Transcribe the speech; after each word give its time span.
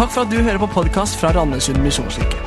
Takk 0.00 0.14
for 0.14 0.24
at 0.24 0.30
du 0.32 0.38
hører 0.40 0.56
på 0.56 0.66
podkast 0.72 1.18
fra 1.20 1.28
Randesund 1.36 1.82
misjonskirke. 1.84 2.38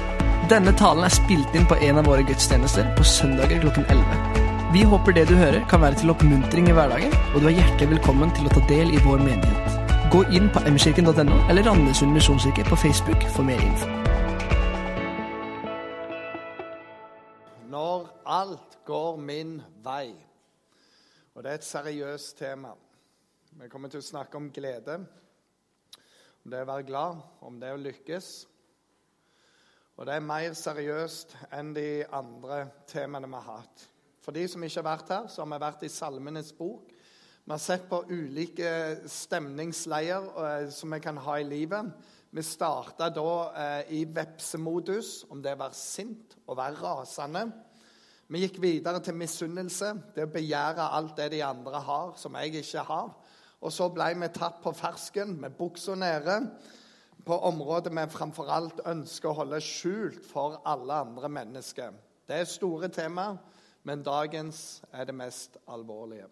Denne 0.50 0.71
talen 0.73 1.05
er 1.05 1.13
spilt 1.13 1.53
inn 1.53 1.67
på 1.69 1.75
en 1.85 2.00
av 2.01 2.07
våre 2.09 2.23
gudstjenester 2.25 2.87
på 2.98 3.05
søndager 3.05 3.61
klokken 3.61 3.85
11. 3.93 4.39
Vi 4.73 4.82
håper 4.89 5.14
det 5.14 5.27
du 5.29 5.35
hører, 5.37 5.59
kan 5.69 5.83
være 5.85 6.00
til 6.01 6.09
oppmuntring 6.16 6.71
i 6.71 6.74
hverdagen, 6.74 7.13
og 7.35 7.43
du 7.45 7.51
er 7.51 7.59
hjertelig 7.59 7.92
velkommen 7.92 8.34
til 8.34 8.50
å 8.50 8.55
ta 8.55 8.66
del 8.71 8.89
i 8.89 9.04
vår 9.05 9.21
menighet. 9.21 9.78
Gå 10.10 10.24
inn 10.34 10.50
på 10.50 10.66
mkirken.no 10.66 11.38
eller 11.46 11.70
Randesund 11.70 12.18
misjonskirke 12.18 12.66
på 12.71 12.82
Facebook 12.88 13.29
for 13.38 13.46
mer 13.46 13.61
info. 13.61 13.86
Når 17.70 18.14
alt 18.42 18.79
går 18.89 19.25
min 19.29 19.60
vei. 19.86 20.07
Og 21.38 21.46
det 21.46 21.54
er 21.54 21.61
et 21.61 21.70
seriøst 21.70 22.39
tema. 22.42 22.74
Vi 23.61 23.70
kommer 23.70 23.93
til 23.93 24.01
å 24.01 24.10
snakke 24.10 24.42
om 24.42 24.50
glede, 24.50 25.04
om 26.43 26.52
det 26.52 26.60
å 26.60 26.68
være 26.68 26.83
glad, 26.88 27.20
om 27.39 27.60
det 27.60 27.71
å 27.71 27.79
lykkes. 27.79 28.29
Og 29.96 30.07
det 30.10 30.18
er 30.18 30.25
mer 30.25 30.56
seriøst 30.57 31.36
enn 31.56 31.69
de 31.75 32.03
andre 32.11 32.66
temaene 32.89 33.29
vi 33.29 33.38
har 33.39 33.61
hatt. 33.61 33.85
For 34.23 34.35
de 34.35 34.43
som 34.52 34.63
ikke 34.63 34.81
har 34.81 34.89
vært 34.89 35.13
her, 35.13 35.29
så 35.31 35.43
har 35.43 35.52
vi 35.53 35.59
vært 35.63 35.85
i 35.88 35.91
Salmenes 35.91 36.52
bok. 36.57 36.91
Vi 37.43 37.52
har 37.52 37.61
sett 37.63 37.85
på 37.88 38.02
ulike 38.09 38.73
stemningsleier 39.11 40.27
eh, 40.43 40.67
som 40.71 40.91
vi 40.95 40.99
kan 41.03 41.19
ha 41.23 41.38
i 41.39 41.47
livet. 41.47 41.91
Vi 42.33 42.44
starta 42.44 43.07
da 43.13 43.27
eh, 43.63 43.94
i 43.99 44.03
vepsemodus, 44.07 45.21
om 45.31 45.44
det 45.44 45.55
å 45.55 45.61
være 45.63 45.77
sint 45.80 46.35
og 46.47 46.57
være 46.59 46.80
rasende. 46.81 47.45
Vi 48.31 48.41
gikk 48.44 48.59
videre 48.63 48.99
til 49.03 49.16
misunnelse, 49.19 49.94
det 50.16 50.27
å 50.27 50.31
begjære 50.31 50.91
alt 50.97 51.16
det 51.19 51.30
de 51.35 51.44
andre 51.45 51.83
har, 51.83 52.16
som 52.19 52.35
jeg 52.39 52.63
ikke 52.63 52.83
har. 52.88 53.11
Og 53.63 53.72
så 53.72 53.88
ble 53.95 54.09
vi 54.20 54.27
tatt 54.35 54.59
på 54.63 54.73
fersken 54.76 55.38
med 55.40 55.55
buksa 55.55 55.95
nede 55.95 56.41
på 57.23 57.38
området 57.47 57.94
vi 57.95 58.03
framfor 58.11 58.52
alt 58.52 58.81
ønsker 58.89 59.31
å 59.31 59.38
holde 59.38 59.61
skjult 59.64 60.25
for 60.28 60.59
alle 60.67 60.97
andre 61.05 61.30
mennesker. 61.31 61.94
Det 62.28 62.42
er 62.42 62.50
store 62.50 62.89
tema, 62.92 63.30
men 63.88 64.03
dagens 64.03 64.83
er 64.92 65.08
det 65.08 65.16
mest 65.16 65.55
alvorlige 65.72 66.28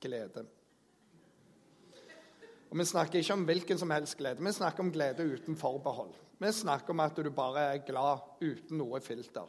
glede. 0.00 0.46
Og 2.70 2.78
Vi 2.78 2.84
snakker 2.84 3.18
ikke 3.20 3.34
om 3.36 3.44
hvilken 3.44 3.78
som 3.78 3.90
helst 3.90 4.16
glede, 4.18 4.44
vi 4.44 4.52
snakker 4.52 4.80
om 4.82 4.92
glede 4.92 5.22
uten 5.22 5.56
forbehold. 5.56 6.14
Vi 6.40 6.52
snakker 6.52 6.90
om 6.90 7.00
at 7.00 7.16
du 7.16 7.30
bare 7.30 7.60
er 7.74 7.84
glad 7.86 8.18
uten 8.40 8.78
noe 8.78 9.00
filter. 9.00 9.46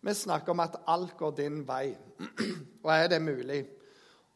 Vi 0.00 0.14
snakker 0.14 0.52
om 0.52 0.60
at 0.60 0.78
alt 0.86 1.16
går 1.16 1.34
din 1.36 1.66
vei. 1.68 1.96
Og 2.84 2.90
er 2.92 3.08
det 3.08 3.22
mulig? 3.22 3.66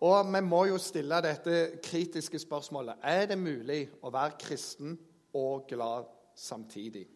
Og 0.01 0.29
vi 0.31 0.41
må 0.47 0.65
jo 0.71 0.79
stille 0.79 1.19
dette 1.25 1.81
kritiske 1.83 2.39
spørsmålet. 2.39 3.01
Er 3.03 3.27
det 3.27 3.39
mulig 3.39 3.81
å 4.03 4.13
være 4.15 4.39
kristen 4.39 4.95
og 5.35 5.67
glad 5.71 6.07
samtidig? 6.39 7.09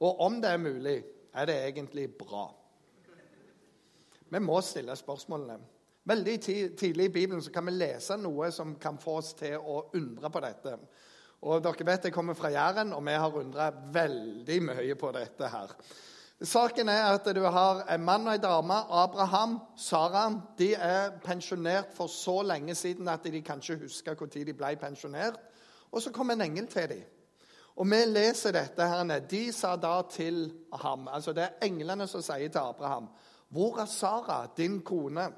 Og 0.00 0.22
om 0.24 0.38
det 0.40 0.54
er 0.54 0.62
mulig, 0.62 0.96
er 1.36 1.46
det 1.46 1.58
egentlig 1.66 2.06
bra? 2.16 2.46
Vi 4.30 4.40
må 4.40 4.60
stille 4.64 4.96
spørsmålene. 4.96 5.58
Veldig 6.08 6.36
tidlig 6.40 7.10
i 7.10 7.12
Bibelen 7.12 7.42
kan 7.52 7.66
vi 7.68 7.74
lese 7.76 8.16
noe 8.16 8.48
som 8.54 8.72
kan 8.80 8.96
få 8.98 9.18
oss 9.20 9.34
til 9.36 9.58
å 9.60 9.82
undre 9.98 10.30
på 10.32 10.40
dette. 10.40 10.78
Og 11.44 11.60
dere 11.64 11.86
vet 11.86 12.04
Jeg 12.08 12.14
kommer 12.14 12.34
fra 12.34 12.50
Jæren, 12.52 12.92
og 12.92 13.04
vi 13.04 13.12
har 13.12 13.36
undra 13.36 13.70
veldig 13.92 14.62
mye 14.62 14.94
på 14.94 15.12
dette. 15.12 15.48
her. 15.48 15.76
Saken 16.40 16.88
er 16.88 17.02
at 17.04 17.26
du 17.36 17.42
har 17.42 17.82
en 17.92 18.04
mann 18.04 18.26
og 18.26 18.34
en 18.34 18.40
dame, 18.40 18.74
Abraham, 18.74 19.58
Sara. 19.76 20.30
De 20.58 20.72
er 20.74 21.10
pensjonert 21.20 21.92
for 21.92 22.08
så 22.08 22.40
lenge 22.42 22.74
siden 22.74 23.08
at 23.08 23.24
de 23.24 23.42
kan 23.42 23.60
ikke 23.60 23.82
huske 23.82 24.14
når 24.20 24.44
de 24.44 24.54
ble 24.56 24.76
pensjonert. 24.80 25.36
Og 25.92 26.02
så 26.02 26.12
kom 26.12 26.30
en 26.30 26.40
engel 26.40 26.66
til 26.66 26.88
dem. 26.88 27.02
Og 27.76 27.86
vi 27.86 27.98
leser 28.06 28.52
dette 28.52 28.86
her. 28.88 29.18
De 29.20 29.52
sa 29.52 29.76
da 29.76 30.02
til 30.10 30.52
ham 30.72 31.08
Altså 31.08 31.32
det 31.32 31.42
er 31.42 31.66
englene 31.66 32.06
som 32.08 32.22
sier 32.22 32.48
til 32.48 32.58
Abraham. 32.58 33.08
Hvor 33.48 33.78
er 33.80 33.86
Sara, 33.86 34.46
din 34.56 34.80
kone? 34.80 35.28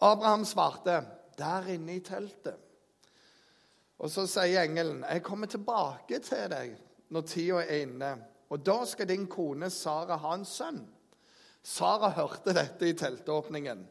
Abraham 0.00 0.44
svarte, 0.44 1.02
der 1.38 1.68
inne 1.68 1.96
i 1.96 2.00
teltet. 2.00 2.56
Og 3.98 4.10
så 4.10 4.26
sier 4.26 4.62
engelen, 4.62 5.04
jeg 5.10 5.22
kommer 5.22 5.46
tilbake 5.46 6.18
til 6.18 6.50
deg 6.50 6.76
når 7.10 7.20
tida 7.20 7.62
er 7.64 7.82
inne. 7.82 8.16
Og 8.48 8.64
da 8.64 8.80
skal 8.88 9.08
din 9.10 9.26
kone 9.28 9.68
Sara 9.70 10.16
ha 10.20 10.34
en 10.34 10.46
sønn. 10.48 10.80
Sara 11.62 12.10
hørte 12.16 12.54
dette 12.56 12.88
i 12.88 12.96
teltåpningen, 12.96 13.82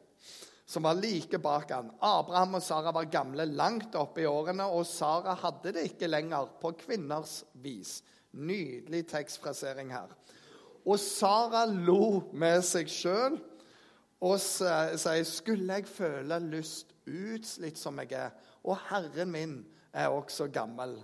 som 0.65 0.87
var 0.87 0.97
like 0.97 1.37
bak 1.39 1.71
han. 1.71 1.91
Abraham 2.01 2.57
og 2.57 2.63
Sara 2.65 2.93
var 2.95 3.11
gamle 3.11 3.45
langt 3.45 3.95
oppe 3.95 4.23
i 4.23 4.29
årene, 4.29 4.65
og 4.65 4.87
Sara 4.89 5.35
hadde 5.43 5.75
det 5.75 5.85
ikke 5.91 6.09
lenger 6.09 6.49
på 6.61 6.73
kvinners 6.79 7.43
vis. 7.61 7.99
Nydelig 8.33 9.05
tekstfrasering 9.11 9.93
her. 9.93 10.09
Og 10.87 10.97
Sara 10.99 11.65
lo 11.67 12.31
med 12.33 12.63
seg 12.65 12.89
sjøl 12.89 13.37
og 14.23 14.39
sier, 14.39 15.23
'Skulle 15.23 15.73
jeg 15.73 15.87
føle 15.87 16.39
lyst 16.39 16.93
utslitt 17.05 17.77
som 17.77 17.99
jeg 17.99 18.11
er, 18.11 18.31
og 18.63 18.77
Herren 18.89 19.31
min 19.31 19.65
er 19.93 20.07
også 20.07 20.47
gammel.' 20.47 21.03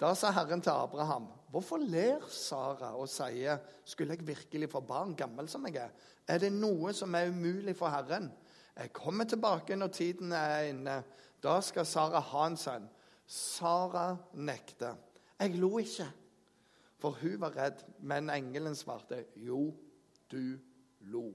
Da 0.00 0.14
sa 0.14 0.30
Herren 0.30 0.60
til 0.60 0.70
Abraham, 0.70 1.28
'Hvorfor 1.52 1.76
ler 1.76 2.24
Sara 2.28 2.94
og 2.96 3.08
sier:" 3.08 3.58
'Skulle 3.84 4.14
jeg 4.14 4.26
virkelig 4.26 4.70
få 4.70 4.80
barn, 4.80 5.16
gammel 5.16 5.48
som 5.48 5.66
jeg 5.66 5.76
er?' 5.76 5.90
'Er 6.28 6.38
det 6.38 6.52
noe 6.52 6.92
som 6.92 7.14
er 7.14 7.28
umulig 7.28 7.76
for 7.76 7.88
Herren?' 7.88 8.32
'Jeg 8.76 8.92
kommer 8.92 9.24
tilbake 9.24 9.76
når 9.76 9.86
tiden 9.86 10.32
er 10.32 10.60
inne. 10.60 11.02
Da 11.42 11.60
skal 11.60 11.86
Sara 11.86 12.20
ha 12.20 12.46
en 12.46 12.56
sønn.' 12.56 12.88
Sara 13.26 14.16
nekter. 14.32 14.94
Jeg 15.40 15.54
lo 15.54 15.78
ikke, 15.78 16.06
for 16.98 17.10
hun 17.10 17.40
var 17.40 17.56
redd, 17.56 17.84
men 17.98 18.30
engelen 18.30 18.74
svarte, 18.74 19.24
'Jo, 19.36 19.74
du 20.32 20.56
lo'. 21.00 21.34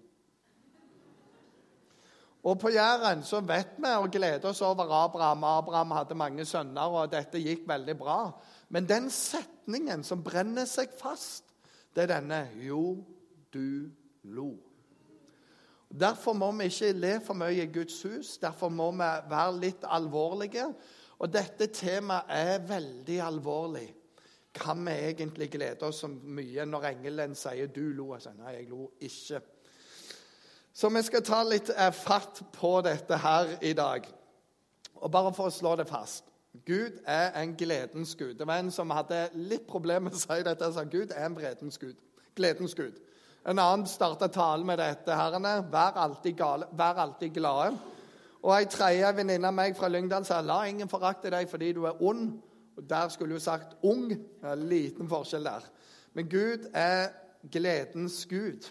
Og 2.43 2.59
På 2.59 2.69
Jæren 2.69 3.23
så 3.23 3.39
vet 3.39 3.75
vi 3.77 3.89
og 3.97 4.11
gleder 4.11 4.49
oss 4.49 4.61
over 4.61 4.91
Abraham. 5.05 5.43
Abraham 5.43 5.91
hadde 5.91 6.15
mange 6.15 6.45
sønner, 6.45 6.81
og 6.81 7.11
dette 7.11 7.41
gikk 7.43 7.67
veldig 7.67 7.97
bra. 7.97 8.31
Men 8.69 8.87
den 8.87 9.09
setningen 9.13 10.03
som 10.03 10.23
brenner 10.23 10.67
seg 10.67 10.91
fast, 10.99 11.45
det 11.95 12.05
er 12.05 12.17
denne 12.17 12.41
Jo, 12.61 12.99
du 13.53 13.89
lo. 14.23 14.51
Derfor 15.87 16.35
må 16.35 16.51
vi 16.51 16.67
ikke 16.67 16.91
le 16.91 17.13
for 17.23 17.39
mye 17.39 17.63
i 17.63 17.71
Guds 17.71 18.01
hus. 18.03 18.35
Derfor 18.41 18.69
må 18.69 18.91
vi 18.91 19.07
være 19.31 19.59
litt 19.61 19.87
alvorlige. 19.87 20.67
Og 21.17 21.31
dette 21.33 21.69
temaet 21.73 22.27
er 22.29 22.65
veldig 22.67 23.21
alvorlig. 23.23 23.87
Kan 24.53 24.83
vi 24.85 24.91
egentlig 24.91 25.47
glede 25.53 25.87
oss 25.87 26.03
så 26.03 26.09
mye 26.09 26.65
når 26.65 26.89
engelen 26.91 27.35
sier 27.35 27.67
'du 27.67 27.93
lo'? 27.93 28.13
Jeg 28.13 28.21
sier, 28.21 28.33
Nei, 28.37 28.53
jeg 28.53 28.69
lo 28.69 28.91
ikke. 28.99 29.41
Så 30.73 30.89
vi 30.89 31.01
skal 31.01 31.23
ta 31.23 31.43
litt 31.43 31.71
fatt 31.93 32.43
på 32.53 32.81
dette 32.81 33.17
her 33.17 33.57
i 33.61 33.73
dag. 33.73 34.07
Og 34.95 35.11
bare 35.11 35.33
for 35.33 35.47
å 35.47 35.53
slå 35.53 35.75
det 35.75 35.87
fast 35.87 36.26
Gud 36.65 36.99
er 37.05 37.41
en 37.41 37.55
gledens 37.55 38.15
gud. 38.15 38.33
Det 38.33 38.47
var 38.47 38.59
en 38.59 38.71
som 38.71 38.89
hadde 38.89 39.29
litt 39.33 39.67
problemer 39.67 40.09
med 40.09 40.15
å 40.15 40.21
si 40.21 40.43
dette. 40.43 40.73
sa 40.73 40.83
Gud 40.83 41.11
er 41.11 41.25
en 41.25 41.35
vredens 41.35 41.77
gud. 41.77 41.95
Gledens 42.35 42.75
gud. 42.75 42.97
En 43.47 43.59
annen 43.59 43.85
starta 43.87 44.27
talen 44.27 44.65
med 44.65 44.77
dette. 44.77 45.11
herrene, 45.15 45.71
Vær 45.71 45.95
alltid, 45.95 46.37
gale, 46.37 46.67
vær 46.71 46.99
alltid 47.03 47.33
glade. 47.33 47.77
Og 48.43 48.53
ei 48.53 48.65
tredje 48.65 49.15
venninne 49.15 49.47
av 49.47 49.53
meg 49.53 49.75
fra 49.75 49.87
Lyngdal 49.87 50.25
sa 50.25 50.41
la 50.41 50.63
ingen 50.67 50.89
forakte 50.89 51.31
deg 51.33 51.49
fordi 51.49 51.73
du 51.73 51.85
er 51.85 52.01
ond. 52.01 52.41
Og 52.77 52.89
Der 52.89 53.09
skulle 53.09 53.33
hun 53.33 53.39
sagt 53.39 53.77
ung. 53.83 54.09
Det 54.09 54.43
er 54.43 54.53
en 54.53 54.67
liten 54.69 55.09
forskjell 55.09 55.43
der. 55.43 55.63
Men 56.13 56.29
Gud 56.29 56.69
er 56.73 57.09
gledens 57.51 58.25
gud. 58.25 58.69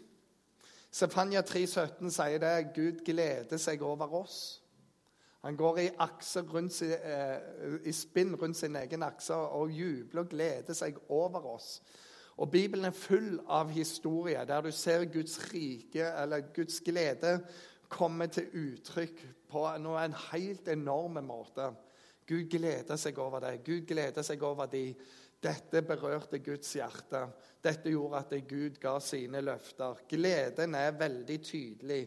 Sefanya 0.90 1.42
3,17 1.42 2.10
sier 2.10 2.38
det. 2.38 2.68
Gud 2.74 3.04
gleder 3.04 3.56
seg 3.56 3.82
over 3.82 4.14
oss. 4.14 4.62
Han 5.46 5.56
går 5.56 5.78
i, 5.78 5.90
rundt, 6.50 6.82
eh, 6.82 7.86
i 7.86 7.92
spinn 7.94 8.34
rundt 8.34 8.56
sin 8.56 8.76
egen 8.76 9.02
akse 9.06 9.34
og 9.34 9.70
jubler 9.70 10.24
og 10.24 10.30
gleder 10.32 10.74
seg 10.74 10.96
over 11.14 11.44
oss. 11.52 11.68
Og 12.42 12.50
Bibelen 12.50 12.88
er 12.88 12.96
full 12.96 13.36
av 13.46 13.70
historier 13.70 14.44
der 14.44 14.64
du 14.66 14.72
ser 14.74 15.04
Guds 15.04 15.38
rike, 15.52 16.02
eller 16.02 16.48
Guds 16.54 16.80
glede, 16.80 17.38
komme 17.88 18.26
til 18.26 18.50
uttrykk 18.58 19.22
på 19.48 19.62
en 19.70 20.16
helt 20.32 20.68
enorm 20.68 21.20
måte. 21.24 21.70
Gud 22.26 22.50
gleder 22.50 22.98
seg 22.98 23.18
over 23.22 23.40
det. 23.46 23.60
Gud 23.62 23.86
gleder 23.86 24.26
seg 24.26 24.42
over 24.42 24.66
de. 24.66 24.88
Dette 25.42 25.84
berørte 25.86 26.40
Guds 26.42 26.72
hjerte. 26.74 27.22
Dette 27.62 27.94
gjorde 27.94 28.24
at 28.24 28.34
Gud 28.50 28.80
ga 28.82 28.96
sine 28.98 29.44
løfter. 29.46 30.02
Gleden 30.10 30.74
er 30.74 30.98
veldig 30.98 31.38
tydelig 31.38 32.02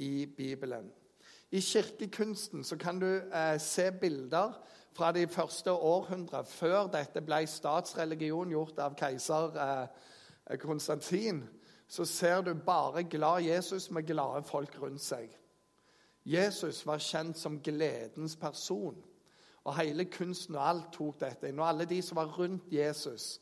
i 0.00 0.24
Bibelen. 0.24 0.88
I 1.50 1.60
kirkekunsten 1.60 2.64
så 2.64 2.76
kan 2.76 3.00
du 3.00 3.06
eh, 3.06 3.60
se 3.60 3.90
bilder 4.00 4.52
fra 4.92 5.12
de 5.12 5.26
første 5.28 5.72
århundrene 5.72 6.44
før 6.44 6.90
dette 6.92 7.22
ble 7.24 7.46
statsreligion 7.48 8.50
gjort 8.52 8.80
av 8.84 8.96
keiser 8.98 9.56
eh, 9.56 10.58
Konstantin. 10.60 11.44
Så 11.88 12.04
ser 12.04 12.42
du 12.44 12.52
bare 12.54 13.02
glad 13.08 13.46
Jesus 13.46 13.90
med 13.90 14.06
glade 14.06 14.42
folk 14.44 14.76
rundt 14.82 15.00
seg. 15.00 15.30
Jesus 16.28 16.82
var 16.86 17.00
kjent 17.00 17.38
som 17.38 17.60
gledens 17.64 18.36
person. 18.36 18.98
Og 19.64 19.76
hele 19.76 20.04
kunsten 20.04 20.56
og 20.56 20.68
alt 20.68 20.92
tok 20.92 21.20
dette 21.20 21.48
inn. 21.48 21.60
Og 21.60 21.68
alle 21.68 21.88
de 21.88 22.02
som 22.04 22.20
var 22.20 22.34
rundt 22.36 22.68
Jesus, 22.72 23.38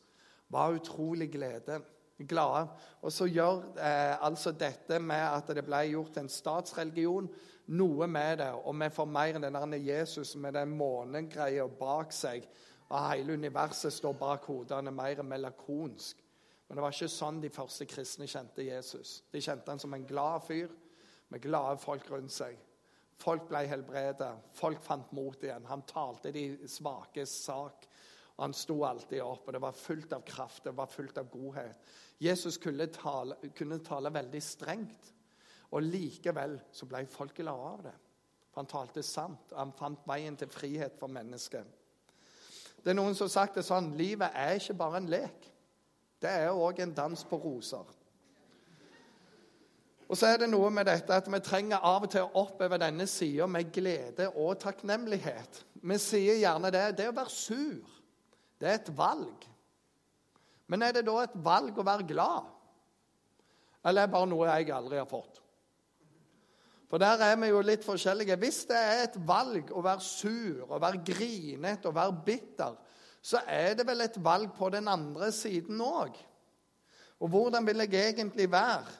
var 0.49 0.75
utrolig 0.79 1.27
glede, 1.31 1.81
glade. 2.27 2.69
Og 3.01 3.11
så 3.11 3.27
gjør 3.27 3.65
eh, 3.75 4.15
altså 4.23 4.51
dette 4.55 4.99
med 4.99 5.23
at 5.27 5.51
det 5.55 5.65
ble 5.67 5.83
gjort 5.91 6.17
en 6.21 6.31
statsreligion, 6.31 7.27
noe 7.67 8.07
med 8.07 8.39
det. 8.41 8.51
Og 8.63 8.75
vi 8.79 8.89
får 8.93 9.09
mer 9.11 9.37
enn 9.37 9.47
denne 9.47 9.79
Jesus 9.81 10.35
med 10.39 10.55
den 10.57 10.75
månegreia 10.77 11.67
bak 11.67 12.13
seg. 12.15 12.47
Og 12.87 13.09
hele 13.09 13.35
universet 13.35 13.93
står 13.93 14.15
bak 14.19 14.47
hodet. 14.47 14.77
Han 14.77 14.87
er 14.87 14.95
mer 14.95 15.23
melakonsk. 15.23 16.23
Men 16.67 16.77
det 16.77 16.83
var 16.83 16.95
ikke 16.95 17.11
sånn 17.11 17.41
de 17.43 17.51
første 17.53 17.87
kristne 17.87 18.27
kjente 18.27 18.65
Jesus. 18.65 19.21
De 19.31 19.41
kjente 19.43 19.71
han 19.71 19.79
som 19.79 19.93
en 19.95 20.07
glad 20.07 20.43
fyr 20.47 20.71
med 21.31 21.43
glade 21.43 21.79
folk 21.83 22.09
rundt 22.11 22.33
seg. 22.35 22.57
Folk 23.17 23.47
ble 23.49 23.63
helbredet. 23.67 24.33
Folk 24.55 24.83
fant 24.83 25.11
mot 25.15 25.43
igjen. 25.43 25.65
Han 25.71 25.85
talte 25.87 26.31
de 26.35 26.49
svakes 26.69 27.33
sak. 27.47 27.87
Og 28.37 28.43
han 28.43 28.53
sto 28.53 28.83
alltid 28.85 29.23
opp, 29.25 29.47
og 29.47 29.55
det 29.55 29.61
var 29.63 29.73
fullt 29.73 30.11
av 30.13 30.21
kraft 30.27 30.67
det 30.67 30.75
var 30.77 30.89
fullt 30.91 31.17
av 31.17 31.29
godhet. 31.33 31.87
Jesus 32.21 32.59
kunne 32.61 32.85
tale, 32.93 33.37
kunne 33.57 33.79
tale 33.85 34.11
veldig 34.13 34.41
strengt, 34.45 35.09
og 35.71 35.83
likevel 35.83 36.55
så 36.71 36.87
ble 36.87 37.03
folk 37.11 37.35
glade 37.37 37.71
av 37.71 37.83
det. 37.87 37.95
For 38.51 38.63
han 38.63 38.71
talte 38.71 39.03
sant, 39.05 39.51
og 39.51 39.59
han 39.59 39.75
fant 39.77 40.07
veien 40.09 40.37
til 40.39 40.49
frihet 40.51 40.95
for 40.99 41.11
mennesket. 41.11 41.67
Det 42.83 42.93
er 42.93 42.97
noen 42.97 43.15
som 43.17 43.27
har 43.27 43.33
sagt 43.33 43.59
det 43.59 43.65
sånn 43.67 43.91
livet 43.99 44.33
er 44.37 44.57
ikke 44.57 44.77
bare 44.79 45.01
en 45.01 45.09
lek. 45.11 45.47
Det 46.21 46.31
er 46.31 46.55
òg 46.55 46.79
en 46.81 46.93
dans 46.97 47.23
på 47.27 47.39
roser. 47.41 47.93
Og 50.07 50.15
så 50.15 50.29
er 50.31 50.39
det 50.39 50.47
noe 50.49 50.69
med 50.71 50.87
dette 50.87 51.11
at 51.11 51.27
vi 51.27 51.39
trenger 51.43 51.83
av 51.83 52.05
og 52.07 52.11
til 52.13 52.23
å 52.23 52.43
oppleve 52.45 52.79
denne 52.79 53.05
sida 53.11 53.47
med 53.51 53.73
glede 53.75 54.29
og 54.39 54.55
takknemlighet. 54.63 55.63
Vi 55.83 55.97
sier 55.99 56.39
gjerne 56.39 56.71
det. 56.71 56.85
Det 56.97 57.09
å 57.11 57.15
være 57.17 57.33
sur, 57.33 57.97
det 58.57 58.69
er 58.69 58.79
et 58.79 58.93
valg. 58.95 59.47
Men 60.71 60.83
er 60.83 60.95
det 60.95 61.05
da 61.07 61.19
et 61.25 61.35
valg 61.43 61.75
å 61.75 61.85
være 61.87 62.07
glad? 62.07 62.47
Eller 63.83 64.03
er 64.03 64.07
det 64.07 64.15
bare 64.15 64.31
noe 64.31 64.47
jeg 64.47 64.71
aldri 64.75 64.99
har 64.99 65.11
fått? 65.11 65.41
For 66.87 67.01
der 67.01 67.19
er 67.23 67.35
vi 67.35 67.49
jo 67.51 67.61
litt 67.65 67.83
forskjellige. 67.83 68.37
Hvis 68.39 68.61
det 68.69 68.77
er 68.79 69.01
et 69.03 69.17
valg 69.27 69.73
å 69.75 69.83
være 69.83 70.03
sur, 70.03 70.63
å 70.71 70.79
være 70.79 71.03
grinete, 71.03 71.89
å 71.89 71.95
være 71.95 72.15
bitter, 72.25 72.77
så 73.21 73.41
er 73.43 73.75
det 73.75 73.83
vel 73.87 74.05
et 74.05 74.19
valg 74.23 74.53
på 74.55 74.69
den 74.71 74.87
andre 74.87 75.31
siden 75.35 75.81
òg. 75.83 76.15
Og 77.19 77.33
hvordan 77.33 77.65
vil 77.67 77.83
jeg 77.83 78.13
egentlig 78.13 78.47
være? 78.51 78.93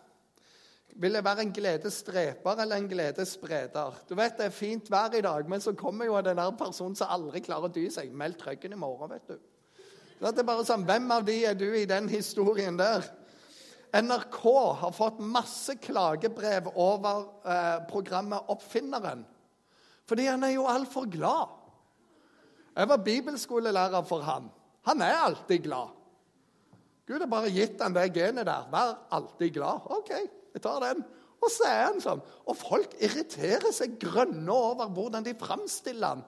Vil 0.98 1.14
jeg 1.14 1.24
være 1.24 1.44
en 1.46 1.54
gledesdreper 1.54 2.62
eller 2.64 2.82
en 2.82 2.90
gledesspreder? 2.90 4.00
Du 4.10 4.16
vet, 4.16 4.38
Det 4.38 4.46
er 4.46 4.50
fint 4.50 4.92
vær 4.92 5.14
i 5.14 5.22
dag, 5.22 5.50
men 5.50 5.62
så 5.62 5.74
kommer 5.74 6.06
jo 6.06 6.22
den 6.22 6.38
der 6.38 6.52
personen 6.58 6.96
som 6.96 7.08
aldri 7.10 7.40
klarer 7.40 7.70
å 7.70 7.74
dy 7.74 7.86
seg. 7.90 8.12
Meld 8.12 8.40
trøggen 8.42 8.74
i 8.74 8.76
morgen, 8.82 9.10
vet 9.10 9.28
du. 9.28 9.38
Det 10.20 10.40
er 10.40 10.44
bare 10.44 10.66
sånn, 10.66 10.86
Hvem 10.86 11.12
av 11.12 11.26
de 11.26 11.46
er 11.46 11.54
du 11.54 11.70
i 11.76 11.86
den 11.86 12.10
historien 12.10 12.78
der? 12.78 13.06
NRK 13.96 14.42
har 14.82 14.92
fått 14.92 15.20
masse 15.24 15.78
klagebrev 15.80 16.68
over 16.76 17.28
eh, 17.48 17.78
programmet 17.90 18.52
Oppfinneren. 18.52 19.24
Fordi 20.08 20.28
han 20.28 20.44
er 20.44 20.56
jo 20.56 20.68
altfor 20.68 21.08
glad. 21.12 21.54
Jeg 22.78 22.90
var 22.92 23.04
bibelskolelærer 23.06 24.04
for 24.08 24.26
han. 24.28 24.50
Han 24.88 25.02
er 25.02 25.24
alltid 25.24 25.64
glad. 25.66 25.96
Gud 27.08 27.24
har 27.24 27.32
bare 27.32 27.52
gitt 27.52 27.82
han 27.82 27.96
det 27.96 28.10
genet 28.16 28.48
der. 28.48 28.68
Vær 28.72 28.94
alltid 29.16 29.56
glad. 29.56 29.88
OK, 29.96 30.12
jeg 30.54 30.64
tar 30.64 30.84
den. 30.84 31.04
Og 31.38 31.52
så 31.54 31.68
er 31.70 31.84
han 31.86 32.02
sånn. 32.04 32.24
Og 32.48 32.58
folk 32.60 32.96
irriterer 33.04 33.72
seg 33.76 33.98
grønne 34.02 34.52
over 34.52 34.92
hvordan 34.92 35.26
de 35.26 35.36
framstiller 35.40 36.18
han. 36.18 36.26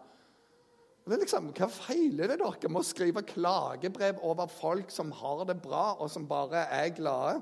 Det 1.09 1.15
er 1.17 1.23
liksom, 1.23 1.47
Hva 1.57 1.65
feiler 1.73 2.29
det 2.29 2.37
dere 2.37 2.69
med 2.69 2.83
å 2.83 2.85
skrive 2.85 3.23
klagebrev 3.25 4.19
over 4.21 4.49
folk 4.51 4.91
som 4.93 5.09
har 5.17 5.41
det 5.49 5.55
bra, 5.57 5.95
og 5.97 6.11
som 6.13 6.27
bare 6.29 6.67
er 6.69 6.91
glade? 6.93 7.39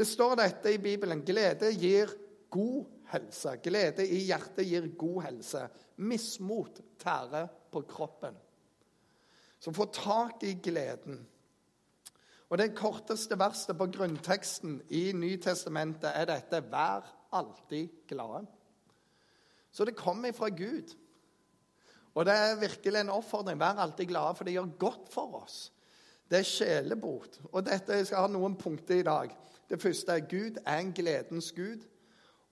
Det 0.00 0.06
står 0.08 0.38
dette 0.40 0.72
i 0.72 0.78
Bibelen. 0.80 1.20
Glede 1.28 1.68
gir 1.74 2.08
god 2.48 2.86
helse. 3.12 3.52
Glede 3.60 4.06
i 4.08 4.22
hjertet 4.30 4.64
gir 4.64 4.86
god 4.96 5.18
helse. 5.26 5.66
Mismot 6.00 6.80
tærer 7.02 7.50
på 7.68 7.82
kroppen. 7.90 8.38
Så 9.60 9.74
få 9.76 9.84
tak 9.92 10.40
i 10.48 10.54
gleden. 10.62 11.20
Og 12.48 12.58
Det 12.58 12.72
korteste 12.74 13.36
verset 13.38 13.76
på 13.76 13.90
grunnteksten 13.92 14.80
i 14.88 15.10
Nytestamentet 15.12 16.08
er 16.14 16.32
dette 16.32 16.64
Vær 16.72 17.04
alltid 17.36 17.92
glade. 18.08 18.46
Så 19.70 19.84
det 19.84 20.00
kommer 20.00 20.32
fra 20.32 20.48
Gud. 20.48 20.96
Og 22.14 22.26
det 22.26 22.34
er 22.34 22.58
virkelig 22.60 23.00
en 23.00 23.12
oppfordring. 23.14 23.60
Vær 23.60 23.78
alltid 23.82 24.10
glade, 24.10 24.34
for 24.34 24.44
det 24.44 24.56
gjør 24.56 24.72
godt 24.78 25.12
for 25.12 25.42
oss. 25.42 25.60
Det 26.30 26.38
er 26.38 26.46
sjelebot. 26.46 27.40
Og 27.52 27.66
dette, 27.66 27.92
Jeg 27.92 28.06
skal 28.06 28.26
ha 28.26 28.26
noen 28.30 28.56
punkter 28.56 29.00
i 29.00 29.06
dag. 29.06 29.36
Det 29.70 29.82
første 29.82 30.12
er 30.12 30.26
Gud 30.26 30.58
er 30.66 30.78
en 30.78 30.92
gledens 30.92 31.52
gud, 31.52 31.86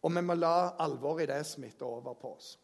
og 0.03 0.15
vi 0.15 0.21
må 0.23 0.35
la 0.35 0.71
alvoret 0.79 1.27
i 1.27 1.33
det 1.33 1.47
smitte 1.47 1.83
over 1.83 2.15
på 2.15 2.35
oss. 2.37 2.59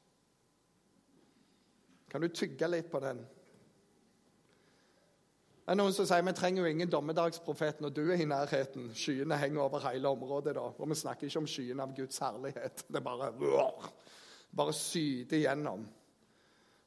Kan 2.10 2.22
du 2.22 2.28
tygge 2.28 2.68
litt 2.70 2.90
på 2.90 3.00
den? 3.02 3.24
Det 5.64 5.72
er 5.72 5.78
Noen 5.80 5.94
som 5.96 6.06
sier 6.06 6.22
vi 6.22 6.32
trenger 6.36 6.62
jo 6.62 6.70
ingen 6.70 6.90
dommedagsprofet 6.92 7.78
når 7.80 7.90
du 7.96 8.02
er 8.04 8.20
i 8.20 8.28
nærheten. 8.28 8.90
Skyene 8.94 9.38
henger 9.40 9.64
over 9.64 9.82
hele 9.88 10.12
området 10.12 10.54
da. 10.54 10.68
Og 10.76 10.90
vi 10.90 10.98
snakker 11.00 11.26
ikke 11.26 11.40
om 11.40 11.48
skyene 11.48 11.82
av 11.82 11.94
Guds 11.96 12.20
herlighet. 12.20 12.84
Det 12.86 13.00
er 13.00 13.06
bare 13.06 13.32
bare 14.58 14.74
syder 14.76 15.40
igjennom. 15.40 15.88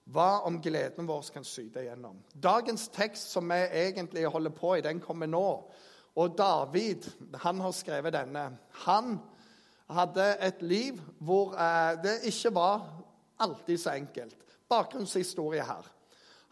Hva 0.07 0.41
om 0.47 0.61
gleden 0.63 1.07
vår 1.07 1.25
kan 1.33 1.43
syde 1.43 1.83
igjennom? 1.83 2.21
Dagens 2.33 2.87
tekst 2.95 3.33
som 3.33 3.49
vi 3.51 3.59
egentlig 3.81 4.23
holder 4.31 4.53
på 4.55 4.77
i, 4.77 4.83
den 4.85 5.01
kommer 5.03 5.27
nå. 5.27 5.47
Og 6.17 6.37
David 6.37 7.05
han 7.43 7.59
har 7.59 7.75
skrevet 7.75 8.15
denne. 8.15 8.45
Han 8.87 9.17
hadde 9.91 10.29
et 10.43 10.61
liv 10.61 11.01
hvor 11.19 11.53
eh, 11.59 11.99
det 12.03 12.21
ikke 12.31 12.53
var 12.55 12.87
alltid 13.39 13.77
så 13.77 13.89
enkelt. 13.99 14.35
Bakgrunnshistorie 14.69 15.63
her. 15.63 15.85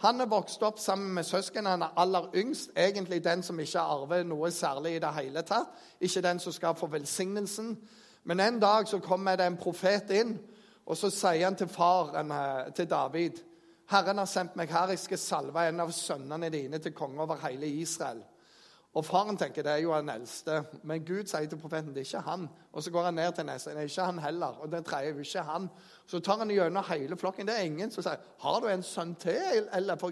Han 0.04 0.22
er 0.22 0.28
vokst 0.28 0.64
opp 0.64 0.80
sammen 0.80 1.14
med 1.16 1.24
er 1.24 1.94
aller 1.96 2.28
yngst. 2.36 2.72
Egentlig 2.76 3.24
den 3.24 3.44
som 3.44 3.60
ikke 3.60 3.80
arver 3.80 4.24
noe 4.24 4.52
særlig 4.52 4.96
i 4.96 5.00
det 5.00 5.14
hele 5.16 5.42
tatt. 5.42 5.72
Ikke 6.00 6.22
den 6.22 6.40
som 6.40 6.52
skal 6.52 6.76
få 6.76 6.88
velsignelsen. 6.88 7.78
Men 8.24 8.40
en 8.40 8.60
dag 8.60 8.88
så 8.88 9.00
kommer 9.00 9.36
det 9.36 9.46
en 9.46 9.58
profet 9.58 10.10
inn, 10.12 10.40
og 10.86 10.98
så 10.98 11.10
sier 11.10 11.48
han 11.48 11.58
til 11.58 11.70
faren 11.72 12.32
eh, 12.32 12.72
til 12.78 12.90
David 12.90 13.42
Herren 13.90 14.18
har 14.18 14.30
sendt 14.30 14.56
meg 14.58 14.72
her, 14.74 14.90
jeg 14.94 15.04
skal 15.04 15.22
salve 15.22 15.68
en 15.70 15.84
av 15.84 15.92
sønnene 15.94 16.50
dine 16.50 16.80
til 16.82 16.94
konge 16.98 17.22
over 17.22 17.38
hele 17.44 17.70
Israel. 17.70 18.24
Og 18.96 19.04
Faren 19.04 19.36
tenker 19.38 19.66
det 19.66 19.74
er 19.74 19.82
jo 19.84 19.92
han 19.92 20.10
eldste, 20.10 20.62
men 20.88 21.04
Gud 21.06 21.28
sier 21.28 21.50
til 21.52 21.60
profeten 21.60 21.92
det 21.94 22.06
er 22.06 22.08
ikke 22.08 22.22
han. 22.30 22.46
Og 22.72 22.84
Så 22.84 22.94
går 22.96 23.10
han 23.10 23.18
ned 23.20 23.34
til 23.36 23.46
neste. 23.46 23.74
Det 23.76 23.84
er 23.84 23.90
ikke 23.90 24.06
han 24.08 24.22
heller. 24.24 24.62
Og 24.64 24.72
den 24.72 24.88
tredje 24.88 25.12
er 25.12 25.20
ikke 25.20 25.44
han. 25.50 25.68
Så 26.08 26.22
tar 26.24 26.40
han 26.40 26.54
gjennom 26.54 26.88
hele 26.88 27.18
flokken. 27.20 27.48
Det 27.48 27.58
er 27.58 27.68
ingen 27.68 27.92
som 27.92 28.04
sier 28.04 28.18
'Har 28.40 28.62
du 28.62 28.68
en 28.68 28.84
sønn 28.84 29.16
til?' 29.16 29.68
Eller 29.74 29.96
for, 29.96 30.12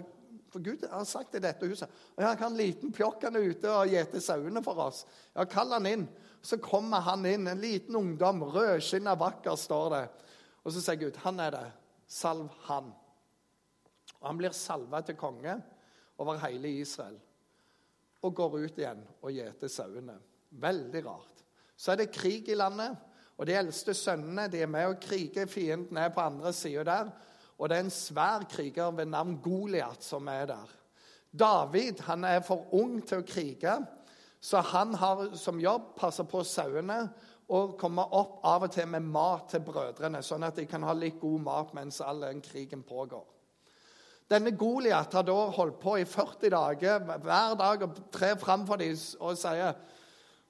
for 0.52 0.58
Gud 0.60 0.86
har 0.90 1.04
sagt 1.04 1.34
i 1.34 1.38
dette 1.38 1.66
huset 1.66 1.88
kan 2.18 2.52
en 2.52 2.56
liten 2.56 2.92
pjokk 2.92 3.22
han 3.22 3.36
ute 3.36 3.70
og 3.70 3.88
gjeter 3.88 4.20
sauene 4.20 4.62
for 4.62 4.78
oss. 4.78 5.06
Ja, 5.34 5.44
Kall 5.44 5.72
han 5.72 5.86
inn. 5.86 6.08
Så 6.42 6.58
kommer 6.58 7.00
han 7.00 7.26
inn, 7.26 7.48
en 7.48 7.60
liten 7.60 7.96
ungdom, 7.96 8.42
rødskinna 8.42 9.14
vakker, 9.14 9.56
står 9.56 9.90
det. 9.90 10.08
Og 10.64 10.72
så 10.72 10.80
sier 10.80 10.96
Gud, 10.96 11.16
'Han 11.16 11.40
er 11.40 11.50
det. 11.50 11.72
Salv 12.06 12.48
han.' 12.68 12.92
Og 14.20 14.28
Han 14.28 14.38
blir 14.38 14.50
salva 14.50 15.00
til 15.00 15.16
konge 15.16 15.62
over 16.18 16.38
hele 16.38 16.68
Israel 16.80 17.20
og 18.24 18.34
går 18.34 18.54
ut 18.64 18.78
igjen 18.78 19.02
og 19.22 19.32
gjeter 19.32 19.68
sauene. 19.68 20.16
Veldig 20.50 21.06
rart. 21.06 21.42
Så 21.76 21.92
er 21.92 21.96
det 21.96 22.14
krig 22.14 22.48
i 22.48 22.54
landet, 22.56 22.96
og 23.36 23.46
de 23.46 23.56
eldste 23.58 23.94
sønnene 23.94 24.46
de 24.48 24.62
er 24.62 24.70
med 24.70 24.86
og 24.86 25.00
kriger. 25.02 25.46
Fienden 25.50 25.96
er 25.96 26.08
på 26.14 26.20
andre 26.20 26.52
sida 26.52 26.84
der. 26.84 27.10
Og 27.58 27.68
det 27.68 27.76
er 27.76 27.84
en 27.84 27.90
svær 27.90 28.46
kriger 28.50 28.90
ved 28.90 29.10
navn 29.10 29.36
Goliat 29.42 30.02
som 30.04 30.28
er 30.28 30.46
der. 30.46 30.70
David 31.38 32.00
han 32.06 32.24
er 32.24 32.40
for 32.46 32.66
ung 32.74 33.00
til 33.06 33.20
å 33.20 33.26
krige, 33.26 33.74
så 34.40 34.60
han 34.60 34.94
har 34.94 35.32
som 35.36 35.58
jobb 35.60 35.94
passer 35.98 36.26
på 36.30 36.44
sauene 36.46 37.08
og 37.48 37.76
komme 37.80 38.04
opp 38.16 38.38
av 38.46 38.64
og 38.66 38.72
til 38.72 38.88
med 38.88 39.04
mat 39.12 39.50
til 39.52 39.62
brødrene, 39.64 40.22
sånn 40.24 40.46
at 40.46 40.56
de 40.56 40.64
kan 40.68 40.82
ha 40.86 40.94
litt 40.96 41.20
god 41.20 41.42
mat 41.44 41.74
mens 41.76 42.00
all 42.00 42.22
den 42.24 42.40
krigen 42.44 42.82
pågår. 42.86 43.24
Denne 44.30 44.54
Goliat 44.56 45.12
har 45.12 45.26
da 45.26 45.34
holdt 45.52 45.76
på 45.82 45.98
i 46.00 46.06
40 46.08 46.54
dager 46.54 47.02
hver 47.04 47.58
dag 47.60 47.82
og 47.84 47.98
trer 48.12 48.38
fram 48.40 48.64
for 48.66 48.80
dem 48.80 48.96
og 49.20 49.36
sier 49.36 49.74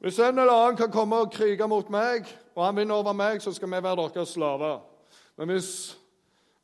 hvis 0.04 0.18
en 0.20 0.38
eller 0.38 0.52
annen 0.52 0.76
kan 0.76 0.90
komme 0.92 1.16
og 1.24 1.30
krige 1.32 1.64
mot 1.70 1.88
meg, 1.88 2.26
og 2.52 2.64
han 2.66 2.76
vinner 2.76 2.98
over 3.00 3.14
meg, 3.16 3.38
så 3.40 3.54
skal 3.56 3.70
vi 3.72 3.78
være 3.80 4.02
deres 4.12 4.34
slaver. 4.34 4.82
Men 5.38 5.48
hvis 5.54 5.70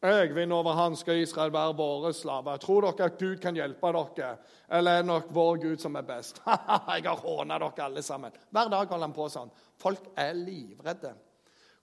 jeg 0.00 0.32
vinner 0.32 0.56
over 0.56 0.76
han, 0.78 0.94
skal 0.96 1.18
Israel 1.20 1.50
være 1.52 1.74
våre 1.76 2.10
slaver. 2.16 2.60
Tror 2.62 2.86
dere 2.86 3.10
at 3.10 3.18
Gud 3.20 3.36
kan 3.42 3.56
hjelpe 3.56 3.90
dere, 4.16 4.30
eller 4.72 4.96
er 4.96 5.02
det 5.02 5.08
nok 5.10 5.32
vår 5.36 5.58
Gud 5.60 5.82
som 5.82 5.98
er 6.00 6.06
best? 6.08 6.40
jeg 6.94 7.04
har 7.04 7.20
håna 7.20 7.58
dere 7.60 7.84
alle 7.84 8.02
sammen. 8.02 8.38
Hver 8.48 8.70
dag 8.72 8.86
holder 8.86 9.04
han 9.04 9.16
på 9.16 9.26
sånn. 9.28 9.52
Folk 9.80 10.08
er 10.16 10.32
livredde. 10.38 11.12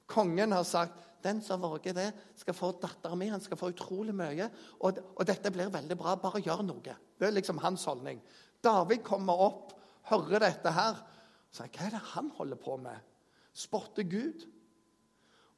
Kongen 0.09 0.55
har 0.55 0.65
sagt 0.65 1.03
Den 1.25 1.41
som 1.41 1.59
våger 1.59 1.95
det, 1.97 2.11
skal 2.37 2.55
få 2.55 2.67
datteren 2.79 3.17
min. 3.19 3.31
Han 3.33 3.41
skal 3.41 3.57
få 3.59 3.71
utrolig 3.73 4.13
mye. 4.15 4.45
Og, 4.85 4.99
og, 5.17 5.23
dette 5.27 5.49
blir 5.51 5.71
veldig 5.73 5.97
bra. 5.97 6.13
Bare 6.21 6.39
gjør 6.45 6.61
noe. 6.63 6.93
Det 7.17 7.25
er 7.25 7.33
liksom 7.33 7.57
hans 7.63 7.83
holdning. 7.89 8.21
David 8.63 9.01
kommer 9.03 9.41
opp, 9.47 9.73
hører 10.11 10.45
dette 10.45 10.71
her. 10.71 11.01
Så 11.49 11.65
sier, 11.65 11.73
Hva 11.73 11.87
er 11.87 11.95
det 11.97 12.03
han 12.13 12.29
holder 12.37 12.61
på 12.61 12.77
med? 12.79 13.01
Spotter 13.51 14.05
Gud? 14.07 14.45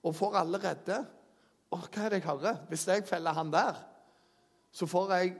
Og 0.07 0.15
får 0.15 0.39
alle 0.39 0.63
redde? 0.63 1.01
Og 1.75 1.85
hva 1.85 2.05
er 2.05 2.15
det 2.15 2.21
jeg 2.21 2.29
hører? 2.29 2.63
Hvis 2.69 2.87
jeg 2.87 3.05
feller 3.07 3.37
han 3.37 3.51
der, 3.53 3.77
så 4.71 4.87
får 4.89 5.13
jeg 5.15 5.35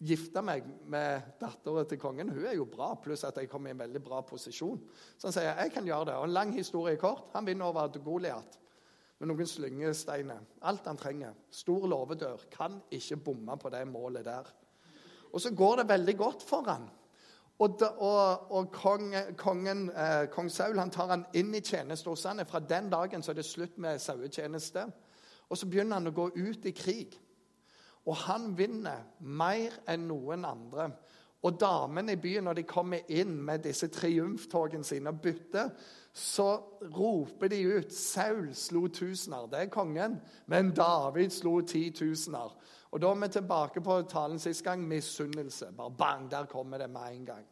gifte 0.00 0.42
meg 0.42 0.64
med 0.88 1.34
dattera 1.40 1.84
til 1.84 2.00
kongen. 2.00 2.30
Hun 2.32 2.46
er 2.48 2.56
jo 2.56 2.66
bra, 2.70 2.94
pluss 3.02 3.26
at 3.28 3.36
jeg 3.36 3.50
kommer 3.50 3.70
i 3.70 3.74
en 3.74 3.82
veldig 3.82 4.02
bra 4.02 4.22
posisjon. 4.26 4.80
Så 5.18 5.28
han 5.28 5.36
sier 5.36 5.50
jeg 5.52 5.74
kan 5.74 5.86
gjøre 5.86 6.08
det. 6.10 6.16
Og 6.16 6.28
en 6.28 6.36
lang 6.36 6.54
historie 6.56 6.96
kort. 7.00 7.28
Han 7.34 7.46
vinner 7.46 7.68
over 7.68 7.92
Goliat 8.00 8.56
med 9.20 9.28
noen 9.28 9.48
slyngesteiner. 9.48 10.40
Alt 10.66 10.88
han 10.88 10.98
trenger. 11.00 11.36
Stor 11.52 11.84
låvedør. 11.90 12.48
Kan 12.52 12.80
ikke 12.90 13.20
bomme 13.28 13.58
på 13.60 13.72
det 13.72 13.84
målet 13.88 14.24
der. 14.24 14.48
Og 15.30 15.40
så 15.40 15.52
går 15.54 15.82
det 15.82 15.90
veldig 15.92 16.16
godt 16.18 16.42
for 16.42 16.64
han. 16.66 16.88
Og, 17.60 17.76
da, 17.76 17.90
og, 18.00 18.52
og 18.56 18.70
kong, 18.72 19.12
kongen, 19.36 19.90
eh, 19.92 20.24
kong 20.32 20.48
Saul 20.50 20.78
han 20.80 20.90
tar 20.90 21.10
han 21.12 21.26
inn 21.36 21.52
i 21.54 21.60
tjeneste 21.60 22.08
hos 22.08 22.24
han. 22.24 22.40
Fra 22.48 22.62
den 22.64 22.88
dagen 22.90 23.22
så 23.22 23.34
er 23.34 23.36
det 23.42 23.44
slutt 23.44 23.76
med 23.78 24.00
sauetjeneste. 24.00 24.86
Og 25.50 25.58
så 25.58 25.66
begynner 25.66 25.98
han 25.98 26.10
å 26.10 26.14
gå 26.14 26.30
ut 26.36 26.66
i 26.66 26.74
krig. 26.74 27.16
Og 28.06 28.16
han 28.24 28.52
vinner 28.56 29.02
mer 29.20 29.74
enn 29.90 30.06
noen 30.08 30.46
andre. 30.48 30.90
Og 31.42 31.56
damene 31.60 32.12
i 32.12 32.20
byen, 32.20 32.44
når 32.44 32.60
de 32.60 32.68
kommer 32.68 33.08
inn 33.08 33.32
med 33.44 33.64
disse 33.64 33.88
triumftogene 33.92 34.84
sine 34.84 35.12
og 35.12 35.22
bytter, 35.24 35.70
så 36.12 36.48
roper 36.96 37.48
de 37.48 37.60
ut 37.76 37.92
'Saul 37.92 38.54
slo 38.54 38.88
tusener'. 38.88 39.50
Det 39.50 39.58
er 39.58 39.66
kongen. 39.66 40.20
Men 40.46 40.74
David 40.74 41.30
slo 41.30 41.60
titusener. 41.60 42.56
Og 42.90 43.00
da 43.00 43.10
er 43.10 43.14
vi 43.14 43.28
tilbake 43.28 43.80
på 43.80 44.02
talen 44.02 44.38
sist 44.38 44.64
gang 44.64 44.88
misunnelse. 44.88 45.72
Bare 45.76 45.90
bang, 45.90 46.30
der 46.30 46.44
kommer 46.44 46.78
det 46.78 46.90
med 46.90 47.16
en 47.16 47.26
gang. 47.26 47.46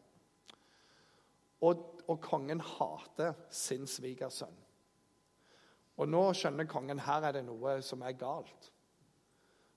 Og, 1.61 2.01
og 2.07 2.21
kongen 2.21 2.59
hater 2.59 3.33
sin 3.49 3.87
svigersønn. 3.87 4.68
Og 5.99 6.07
nå 6.07 6.21
skjønner 6.37 6.67
kongen 6.69 7.01
her 7.03 7.27
er 7.27 7.35
det 7.35 7.45
noe 7.47 7.79
som 7.83 8.03
er 8.07 8.15
galt. 8.19 8.69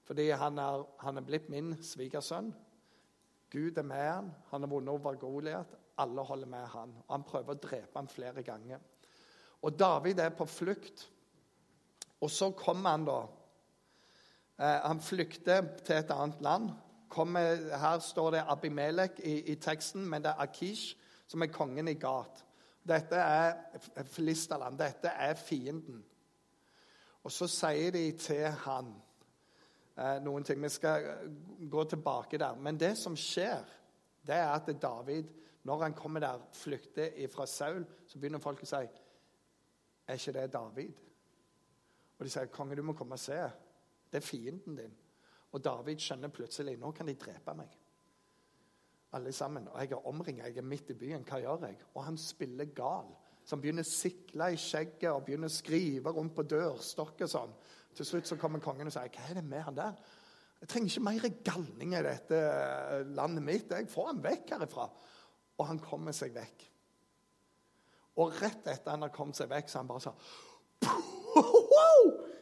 Fordi 0.06 0.28
han 0.30 0.58
er, 0.58 0.84
han 1.02 1.18
er 1.18 1.26
blitt 1.26 1.48
min 1.50 1.74
svigersønn. 1.82 2.52
Gud 3.52 3.78
er 3.78 3.86
med 3.86 4.06
han. 4.06 4.30
Han 4.50 4.64
har 4.64 4.70
vunnet 4.70 4.94
over 4.94 5.18
Goliat. 5.18 5.74
Alle 5.98 6.24
holder 6.26 6.50
med 6.50 6.66
han. 6.72 6.94
Og 7.06 7.14
han 7.14 7.26
prøver 7.26 7.54
å 7.54 7.62
drepe 7.62 7.98
han 7.98 8.10
flere 8.10 8.44
ganger. 8.46 8.80
Og 9.62 9.74
David 9.78 10.22
er 10.22 10.34
på 10.34 10.46
flukt. 10.48 11.04
Og 12.22 12.30
så 12.30 12.50
kommer 12.54 12.94
han, 12.94 13.06
da. 13.06 13.18
Eh, 14.58 14.78
han 14.86 15.02
flykter 15.02 15.66
til 15.82 15.98
et 15.98 16.14
annet 16.14 16.42
land. 16.42 16.70
Kommer, 17.12 17.66
her 17.76 17.98
står 18.00 18.30
det 18.36 18.46
Abimelek 18.48 19.20
i, 19.20 19.40
i, 19.52 19.58
teksten, 19.60 20.06
men 20.08 20.22
det 20.24 20.32
er 20.32 20.46
Akish 20.46 20.94
som 21.28 21.42
er 21.42 21.52
kongen 21.52 21.90
i 21.90 21.98
Gat. 22.00 22.44
Dette 22.88 23.18
er 23.18 24.04
Filisterland. 24.14 24.78
Dette 24.80 25.12
er 25.12 25.34
fienden. 25.38 26.00
Og 27.22 27.32
så 27.32 27.46
sier 27.50 27.94
de 27.94 28.02
til 28.18 28.48
han 28.64 28.90
eh, 29.96 30.18
noen 30.24 30.44
ting. 30.44 30.62
Vi 30.62 30.70
skal 30.72 31.06
eh, 31.06 31.28
gå 31.70 31.84
tilbake 31.84 32.40
der. 32.40 32.58
Men 32.58 32.80
det 32.80 32.96
som 32.98 33.16
skjer, 33.18 33.62
det 34.26 34.34
er 34.38 34.50
at 34.50 34.70
David, 34.82 35.30
når 35.62 35.82
han 35.82 35.94
kommer 35.94 36.20
der, 36.20 36.42
flykter 36.52 37.14
fra 37.30 37.46
Saul, 37.46 37.86
så 38.06 38.18
begynner 38.18 38.42
folk 38.42 38.62
å 38.62 38.70
si 38.72 38.82
Er 38.82 40.18
ikke 40.18 40.34
det 40.34 40.52
David? 40.52 40.98
Og 42.18 42.26
de 42.26 42.30
sier, 42.30 42.46
'Konge, 42.46 42.76
du 42.76 42.82
må 42.82 42.92
komme 42.92 43.14
og 43.14 43.18
se. 43.18 43.38
Det 44.10 44.18
er 44.18 44.26
fienden 44.26 44.76
din.' 44.76 44.98
Og 45.52 45.64
David 45.64 45.98
skjønner 45.98 46.28
plutselig 46.32 46.76
nå 46.80 46.90
kan 46.96 47.06
de 47.06 47.14
drepe 47.14 47.54
meg. 47.54 47.72
Alle 49.12 49.32
sammen. 49.32 49.68
Og 49.68 49.80
jeg 49.80 49.92
er 49.92 50.06
omringa, 50.06 50.46
jeg 50.46 50.56
er 50.56 50.62
midt 50.62 50.90
i 50.90 50.94
byen. 50.94 51.24
Hva 51.28 51.40
gjør 51.42 51.66
jeg? 51.66 51.80
Og 51.94 52.04
han 52.04 52.16
spiller 52.18 52.64
gal. 52.64 53.10
Han 53.50 53.60
begynner 53.60 53.84
å 53.84 53.90
sikle 53.90 54.52
i 54.52 54.58
skjegget 54.60 55.10
og 55.10 55.24
begynner 55.26 55.50
å 55.50 55.52
skrive 55.52 56.12
rundt 56.14 56.34
på 56.36 56.44
dørstokk 56.48 57.24
og 57.26 57.30
sånn. 57.30 57.54
Til 57.96 58.08
slutt 58.08 58.30
så 58.30 58.38
kommer 58.40 58.62
kongen 58.62 58.86
og 58.88 58.92
sier, 58.94 59.08
'Hva 59.08 59.30
er 59.30 59.34
det 59.34 59.44
med 59.44 59.62
han 59.62 59.76
der?' 59.76 59.96
'Jeg 60.60 60.68
trenger 60.68 60.90
ikke 60.90 61.04
mer 61.04 61.28
galning 61.44 61.94
i 61.94 62.02
dette 62.02 62.36
eh, 62.36 63.04
landet 63.04 63.42
mitt. 63.42 63.70
Jeg 63.70 63.88
får 63.88 64.06
han 64.06 64.22
vekk 64.22 64.50
herifra.' 64.50 64.90
Og 65.58 65.66
han 65.66 65.78
kommer 65.78 66.12
seg 66.12 66.34
vekk. 66.34 66.70
Og 68.16 68.32
rett 68.42 68.66
etter 68.66 68.90
han 68.90 69.02
har 69.02 69.12
kommet 69.14 69.36
seg 69.36 69.48
vekk, 69.48 69.68
så 69.68 69.78
han 69.78 69.88
bare 69.88 70.00
sa 70.00 70.12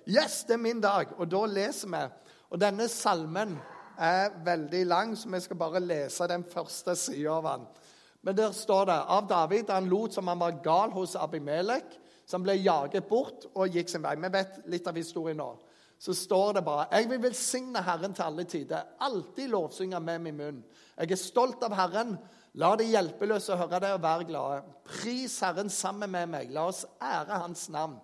Yes, 0.07 0.45
det 0.45 0.55
er 0.55 0.63
min 0.63 0.81
dag! 0.81 1.13
Og 1.19 1.29
da 1.31 1.45
leser 1.47 1.89
vi. 1.89 2.01
Og 2.51 2.61
denne 2.61 2.89
salmen 2.89 3.59
er 4.01 4.33
veldig 4.45 4.87
lang, 4.87 5.13
så 5.17 5.29
vi 5.31 5.41
skal 5.41 5.59
bare 5.61 5.81
lese 5.81 6.27
den 6.27 6.45
første 6.45 6.97
sida 6.97 7.37
av 7.37 7.47
den. 7.47 7.67
Men 8.21 8.37
der 8.37 8.53
står 8.53 8.87
det 8.91 8.99
av 9.17 9.29
David 9.29 9.71
han 9.73 9.89
lot 9.89 10.15
som 10.15 10.29
han 10.29 10.41
var 10.41 10.61
gal 10.65 10.93
hos 10.93 11.17
Abimelek 11.17 11.97
som 12.29 12.45
ble 12.45 12.59
jaget 12.61 13.09
bort 13.09 13.47
og 13.55 13.75
gikk 13.75 13.91
sin 13.91 14.05
vei. 14.05 14.15
Vi 14.21 14.31
vet 14.33 14.61
litt 14.71 14.87
av 14.87 14.99
historien 14.99 15.41
nå. 15.41 15.51
Så 16.01 16.15
står 16.17 16.55
det 16.57 16.65
bare 16.65 16.87
Jeg 16.95 17.09
vil 17.11 17.21
velsigne 17.21 17.83
Herren 17.85 18.15
til 18.17 18.25
alle 18.25 18.45
tider. 18.49 18.95
Alltid 19.05 19.51
lovsynge 19.53 20.01
med 20.01 20.23
min 20.25 20.37
munn. 20.37 20.63
Jeg 20.97 21.13
er 21.13 21.21
stolt 21.21 21.65
av 21.67 21.75
Herren. 21.77 22.15
La 22.61 22.73
de 22.77 22.87
hjelpeløse 22.89 23.57
høre 23.57 23.81
det 23.83 23.93
og 23.95 24.03
være 24.03 24.29
glade. 24.31 24.63
Pris 24.89 25.37
Herren 25.45 25.69
sammen 25.71 26.11
med 26.11 26.31
meg. 26.33 26.55
La 26.55 26.65
oss 26.71 26.87
ære 27.01 27.43
Hans 27.43 27.69
navn. 27.69 27.99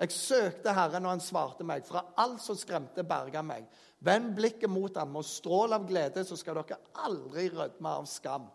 Jeg 0.00 0.14
søkte 0.16 0.72
Herren, 0.74 1.04
og 1.06 1.12
han 1.12 1.22
svarte 1.22 1.64
meg. 1.66 1.84
Fra 1.86 2.00
alt 2.18 2.40
som 2.42 2.56
skremte, 2.58 3.04
berga 3.06 3.42
meg. 3.44 3.68
Vend 4.02 4.32
blikket 4.34 4.70
mot 4.72 4.96
ham 4.98 5.20
og 5.20 5.26
strål 5.28 5.76
av 5.76 5.84
glede, 5.86 6.24
så 6.26 6.38
skal 6.38 6.58
dere 6.58 6.80
aldri 7.04 7.46
rødme 7.52 7.92
av 8.00 8.08
skam. 8.10 8.48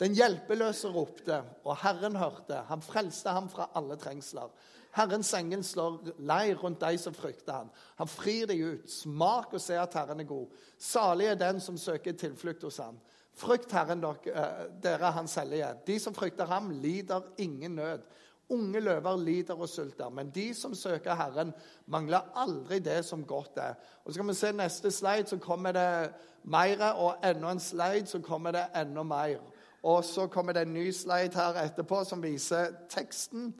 Den 0.00 0.12
hjelpeløse 0.12 0.88
ropte, 0.92 1.42
og 1.64 1.76
Herren 1.80 2.16
hørte. 2.16 2.60
Han 2.68 2.82
frelste 2.84 3.32
ham 3.32 3.48
fra 3.48 3.70
alle 3.74 3.96
trengsler. 3.96 4.50
Herrens 4.96 5.32
engel 5.36 5.64
slår 5.64 6.12
leir 6.24 6.56
rundt 6.60 6.80
de 6.80 6.98
som 6.98 7.14
frykter 7.14 7.52
ham. 7.52 7.70
Han 7.98 8.08
frir 8.08 8.46
dem 8.48 8.76
ut. 8.76 8.90
Smak 8.90 9.52
og 9.52 9.60
se 9.60 9.76
at 9.80 9.94
Herren 9.96 10.20
er 10.20 10.28
god. 10.28 10.52
Salig 10.78 11.30
er 11.32 11.40
den 11.40 11.60
som 11.60 11.78
søker 11.80 12.16
tilflukt 12.16 12.64
hos 12.64 12.80
ham. 12.80 13.00
Frykt 13.36 13.72
Herren, 13.72 14.04
eh, 14.04 14.44
dere 14.82 15.12
hans 15.12 15.34
hellige. 15.34 15.74
De 15.86 15.98
som 16.00 16.14
frykter 16.14 16.46
ham, 16.46 16.70
lider 16.70 17.20
ingen 17.38 17.76
nød. 17.76 18.00
Unge 18.48 18.80
løver 18.80 19.16
lider 19.16 19.54
og 19.54 19.68
sulter, 19.68 20.08
men 20.08 20.30
de 20.30 20.54
som 20.54 20.74
søker 20.74 21.14
Herren, 21.14 21.52
mangler 21.86 22.20
aldri 22.34 22.78
det 22.78 23.04
som 23.04 23.24
godt 23.24 23.58
er. 23.58 23.74
Og 24.04 24.12
Så 24.12 24.18
kan 24.18 24.28
vi 24.28 24.34
se 24.34 24.52
neste 24.52 24.90
slide, 24.90 25.26
så 25.26 25.38
kommer 25.38 25.72
det 25.72 26.12
mer, 26.44 26.92
og 26.92 27.16
enda 27.24 27.50
en 27.50 27.60
slide, 27.60 28.06
så 28.06 28.20
kommer 28.20 28.50
det 28.52 28.66
enda 28.76 29.02
mer. 29.02 29.38
Og 29.86 30.04
så 30.04 30.26
kommer 30.26 30.56
det 30.56 30.64
en 30.66 30.74
ny 30.74 30.88
slide 30.90 31.38
her 31.38 31.60
etterpå 31.62 32.00
som 32.08 32.22
viser 32.22 32.72
teksten. 32.90 33.52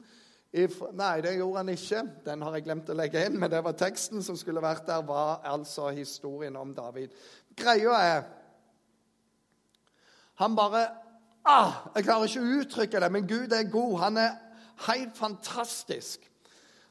Nei, 0.97 1.21
det 1.23 1.37
gjorde 1.37 1.61
han 1.61 1.69
ikke. 1.71 2.01
Den 2.25 2.41
har 2.43 2.55
jeg 2.55 2.65
glemt 2.65 2.89
å 2.91 2.95
legge 2.97 3.21
inn. 3.27 3.37
Men 3.39 3.51
det 3.51 3.61
var 3.63 3.77
teksten 3.79 4.23
som 4.25 4.35
skulle 4.39 4.63
vært 4.63 4.87
der, 4.89 5.05
var 5.07 5.45
altså 5.47 5.87
historien 5.95 6.55
om 6.59 6.73
David. 6.75 7.15
Greia 7.55 8.01
er 8.01 8.25
Han 10.37 10.55
bare 10.55 10.83
ah, 11.45 11.87
Jeg 11.95 12.03
klarer 12.05 12.27
ikke 12.27 12.41
å 12.43 12.57
uttrykke 12.61 12.99
det, 13.01 13.11
men 13.11 13.27
Gud 13.27 13.53
er 13.55 13.71
god. 13.71 13.95
Han 14.03 14.17
er 14.21 14.35
helt 14.89 15.17
fantastisk. 15.17 16.27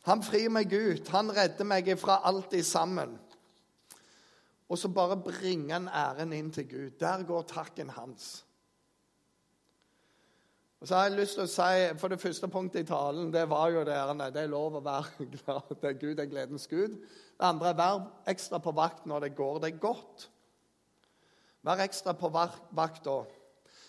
Han 0.08 0.22
frir 0.22 0.48
meg 0.50 0.72
ut. 0.72 1.12
Han 1.12 1.30
redder 1.34 1.68
meg 1.68 1.92
fra 2.00 2.22
alt 2.24 2.54
i 2.54 2.62
sammen. 2.62 3.18
Og 4.68 4.78
så 4.78 4.88
bare 4.88 5.20
bringer 5.20 5.76
han 5.76 5.88
æren 5.88 6.32
inn 6.32 6.50
til 6.50 6.66
Gud. 6.68 6.90
Der 6.98 7.22
går 7.22 7.42
takken 7.52 7.90
hans. 7.90 8.45
Så 10.86 10.94
har 10.94 11.08
jeg 11.08 11.16
lyst 11.18 11.34
til 11.34 11.42
å 11.42 11.50
si, 11.50 11.78
for 11.98 12.12
Det 12.12 12.20
første 12.22 12.46
punktet 12.46 12.84
i 12.84 12.86
talen 12.86 13.32
det 13.34 13.42
var 13.50 13.72
jo 13.74 13.80
det, 13.82 13.96
det 14.34 14.42
er 14.44 14.50
lov 14.52 14.76
å 14.78 14.82
være 14.84 15.24
glad. 15.34 15.72
Det 15.80 15.88
er 15.88 15.96
Gud 15.98 16.20
er 16.22 16.28
gledens 16.30 16.68
Gud. 16.70 16.92
Det 17.34 17.48
andre 17.48 17.72
er 17.72 17.78
vær 17.80 18.04
ekstra 18.30 18.60
på 18.62 18.70
vakt 18.76 19.08
når 19.10 19.24
det 19.24 19.32
går 19.34 19.58
deg 19.64 19.80
godt. 19.82 20.28
Vær 21.66 21.82
ekstra 21.82 22.14
på 22.14 22.30
vakt 22.30 23.02
da. 23.02 23.16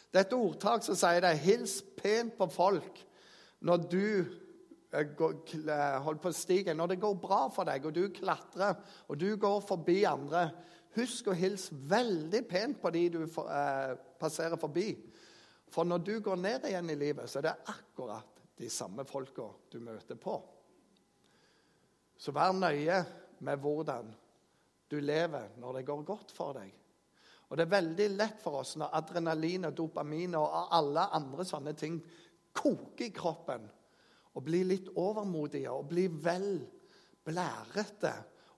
Det 0.09 0.23
er 0.23 0.25
et 0.25 0.33
ordtak 0.39 0.87
som 0.87 0.97
sier 0.97 1.21
det. 1.21 1.35
Hils 1.43 1.83
pent 1.99 2.33
på 2.39 2.47
folk 2.49 3.03
når 3.61 3.85
du 3.91 4.07
eh, 4.89 6.01
holder 6.01 6.23
på 6.23 6.33
stigen. 6.33 6.81
Når 6.81 6.95
det 6.95 7.01
går 7.03 7.21
bra 7.21 7.43
for 7.53 7.69
deg, 7.69 7.85
og 7.85 7.93
du 7.93 8.07
klatrer, 8.15 8.73
og 9.05 9.21
du 9.21 9.35
går 9.37 9.61
forbi 9.69 9.99
andre. 10.09 10.47
Husk 10.97 11.29
å 11.29 11.37
hilse 11.37 11.77
veldig 11.77 12.41
pent 12.49 12.81
på 12.81 12.95
de 12.95 13.05
du 13.19 13.21
eh, 13.27 13.93
passerer 14.17 14.57
forbi. 14.57 14.95
For 15.69 15.87
når 15.87 16.03
du 16.03 16.13
går 16.23 16.39
ned 16.39 16.67
igjen 16.69 16.89
i 16.89 16.97
livet, 16.99 17.29
så 17.29 17.39
er 17.39 17.49
det 17.49 17.55
akkurat 17.73 18.43
de 18.57 18.69
samme 18.69 19.05
folka 19.05 19.47
du 19.71 19.79
møter 19.83 20.17
på. 20.19 20.37
Så 22.17 22.33
vær 22.33 22.55
nøye 22.57 23.01
med 23.45 23.61
hvordan 23.61 24.09
du 24.89 24.97
lever 25.03 25.51
når 25.61 25.79
det 25.79 25.87
går 25.87 26.05
godt 26.07 26.31
for 26.33 26.57
deg. 26.57 26.71
Og 27.47 27.57
Det 27.57 27.63
er 27.63 27.75
veldig 27.77 28.07
lett 28.17 28.39
for 28.43 28.59
oss 28.61 28.75
når 28.79 28.95
adrenalin 28.97 29.69
og 29.69 29.75
dopamin 29.75 30.35
og 30.35 30.73
alle 30.75 31.05
andre 31.15 31.45
sånne 31.47 31.73
ting 31.79 31.99
koker 32.57 33.05
i 33.05 33.13
kroppen, 33.13 33.67
å 34.33 34.41
bli 34.43 34.63
litt 34.67 34.89
overmodige 34.99 35.71
og 35.71 35.87
bli 35.89 36.07
vel 36.11 36.57
blærete 37.25 38.11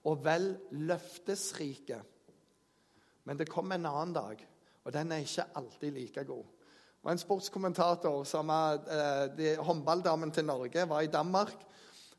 og 0.08 0.24
vel 0.24 0.50
løftesrike. 0.76 2.00
Men 3.24 3.38
det 3.38 3.48
kommer 3.48 3.78
en 3.78 3.88
annen 3.88 4.16
dag, 4.16 4.42
og 4.84 4.92
den 4.92 5.12
er 5.12 5.24
ikke 5.24 5.48
alltid 5.60 5.94
like 5.96 6.24
god. 6.28 6.44
Og 7.00 7.12
En 7.12 7.20
sportskommentator 7.20 8.24
som 8.28 8.50
eh, 8.52 9.56
håndballdamen 9.64 10.32
til 10.36 10.44
Norge, 10.44 10.88
var 10.88 11.00
i 11.00 11.12
Danmark. 11.12 11.56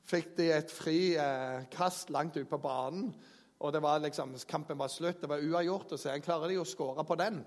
Fikk 0.09 0.33
de 0.39 0.47
et 0.55 0.71
fri 0.73 1.13
eh, 1.21 1.67
kast 1.71 2.09
langt 2.09 2.37
ut 2.37 2.49
på 2.49 2.57
banen. 2.57 3.13
og 3.59 3.73
det 3.73 3.81
var 3.81 3.99
liksom, 3.99 4.35
Kampen 4.47 4.77
var 4.77 4.87
slutt, 4.87 5.21
det 5.21 5.29
var 5.29 5.37
uavgjort. 5.37 5.91
Og 5.91 5.99
så 5.99 6.09
jeg 6.09 6.23
klarer 6.23 6.49
de 6.49 6.57
å 6.57 6.65
skåre 6.65 7.05
på 7.05 7.15
den, 7.15 7.43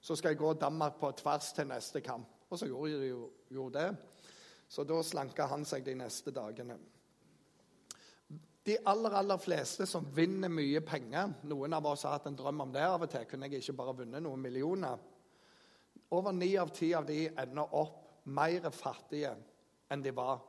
så 0.00 0.16
skal 0.16 0.32
jeg 0.32 0.38
gå 0.40 0.54
Danmark 0.54 0.96
på 0.98 1.12
tvers 1.12 1.52
til 1.52 1.68
neste 1.68 2.00
kamp. 2.00 2.28
Og 2.48 2.58
så 2.58 2.66
gjorde 2.66 3.00
de 3.00 3.10
jo, 3.12 3.28
gjorde 3.50 3.78
det. 3.78 3.96
Så 4.68 4.84
da 4.84 5.02
slanka 5.02 5.46
han 5.50 5.64
seg 5.64 5.84
de 5.84 5.94
neste 5.98 6.32
dagene. 6.32 6.78
De 8.64 8.76
aller 8.86 9.14
aller 9.20 9.38
fleste 9.40 9.86
som 9.86 10.06
vinner 10.14 10.52
mye 10.52 10.80
penger 10.84 11.32
Noen 11.48 11.72
av 11.72 11.86
oss 11.90 12.04
har 12.04 12.18
hatt 12.18 12.26
en 12.28 12.36
drøm 12.36 12.60
om 12.60 12.72
det 12.72 12.84
av 12.86 13.02
og 13.02 13.10
til. 13.10 13.24
Kunne 13.28 13.48
jeg 13.48 13.60
ikke 13.60 13.76
bare 13.76 13.96
vunnet 14.02 14.24
noen 14.24 14.40
millioner? 14.40 14.96
Over 16.10 16.32
ni 16.34 16.56
av 16.58 16.72
ti 16.74 16.92
av 16.94 17.06
de 17.06 17.28
ender 17.28 17.74
opp 17.78 18.24
mer 18.34 18.70
fattige 18.74 19.34
enn 19.90 20.02
de 20.02 20.12
var 20.14 20.40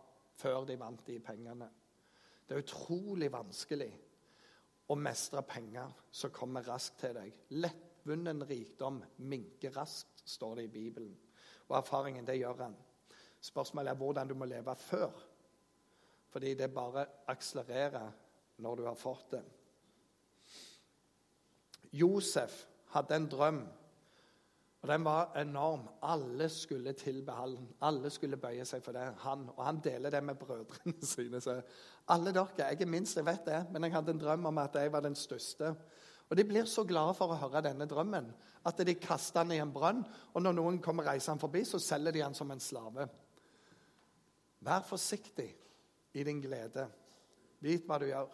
før 0.42 0.66
de 0.66 0.78
vant 0.80 1.06
de 1.06 1.20
pengene. 1.22 1.68
Det 2.48 2.56
er 2.56 2.64
utrolig 2.64 3.30
vanskelig 3.32 3.92
å 4.92 4.98
mestre 5.00 5.44
penger 5.48 5.94
som 6.12 6.34
kommer 6.36 6.66
raskt 6.68 7.00
til 7.04 7.16
deg. 7.16 7.36
Lettvunnen 7.62 8.44
rikdom 8.50 9.00
minker 9.30 9.74
raskt, 9.78 10.24
står 10.26 10.58
det 10.60 10.66
i 10.68 10.74
Bibelen. 10.74 11.14
Og 11.70 11.78
erfaringen, 11.78 12.26
det 12.28 12.40
gjør 12.42 12.66
han. 12.66 12.76
Spørsmålet 13.42 13.94
er 13.94 14.02
hvordan 14.02 14.30
du 14.30 14.36
må 14.38 14.46
leve 14.50 14.76
før. 14.78 15.14
Fordi 16.32 16.54
det 16.56 16.74
bare 16.74 17.06
akselererer 17.32 18.12
når 18.62 18.76
du 18.76 18.86
har 18.86 19.00
fått 19.00 19.32
det. 19.32 19.44
Josef 21.92 22.66
hadde 22.94 23.16
en 23.16 23.30
drøm, 23.32 23.62
og 24.82 24.90
den 24.90 25.04
var 25.06 25.36
enorm. 25.38 25.84
Alle 26.02 26.48
skulle 26.50 26.94
tilbe 26.98 27.34
han. 27.38 27.58
Alle 27.86 28.10
skulle 28.10 28.40
bøye 28.42 28.66
seg 28.66 28.82
for 28.82 28.98
det. 28.98 29.04
Han, 29.22 29.46
og 29.54 29.66
han 29.66 29.82
deler 29.84 30.14
det 30.14 30.24
med 30.26 30.40
brødrene 30.42 31.06
sine. 31.14 31.42
Så 31.42 31.60
alle 32.10 32.34
dere, 32.34 32.48
Jeg 32.58 32.82
er 32.82 32.90
minst, 32.90 33.18
jeg 33.18 33.26
vet 33.26 33.46
det, 33.46 33.60
men 33.72 33.84
jeg 33.86 33.94
hadde 33.94 34.16
en 34.16 34.24
drøm 34.24 34.46
om 34.50 34.58
at 34.58 34.76
jeg 34.82 34.92
var 34.92 35.06
den 35.06 35.16
største. 35.16 35.76
Og 36.30 36.38
De 36.38 36.46
blir 36.48 36.66
så 36.66 36.84
glade 36.88 37.14
for 37.14 37.30
å 37.30 37.38
høre 37.38 37.62
denne 37.62 37.86
drømmen 37.86 38.32
at 38.66 38.78
de 38.88 38.96
kaster 38.96 39.44
den 39.44 39.58
i 39.58 39.62
en 39.62 39.74
brønn. 39.74 40.02
Og 40.34 40.42
når 40.42 40.58
noen 40.58 40.82
kommer 40.82 41.06
reisende 41.12 41.44
forbi, 41.44 41.62
så 41.68 41.80
selger 41.80 42.16
de 42.16 42.26
han 42.26 42.38
som 42.38 42.52
en 42.52 42.64
slave. 42.64 43.06
Vær 44.66 44.86
forsiktig 44.88 45.50
i 46.14 46.24
din 46.26 46.42
glede. 46.42 46.88
Vit 47.62 47.86
hva 47.86 48.00
du 48.02 48.08
gjør. 48.10 48.34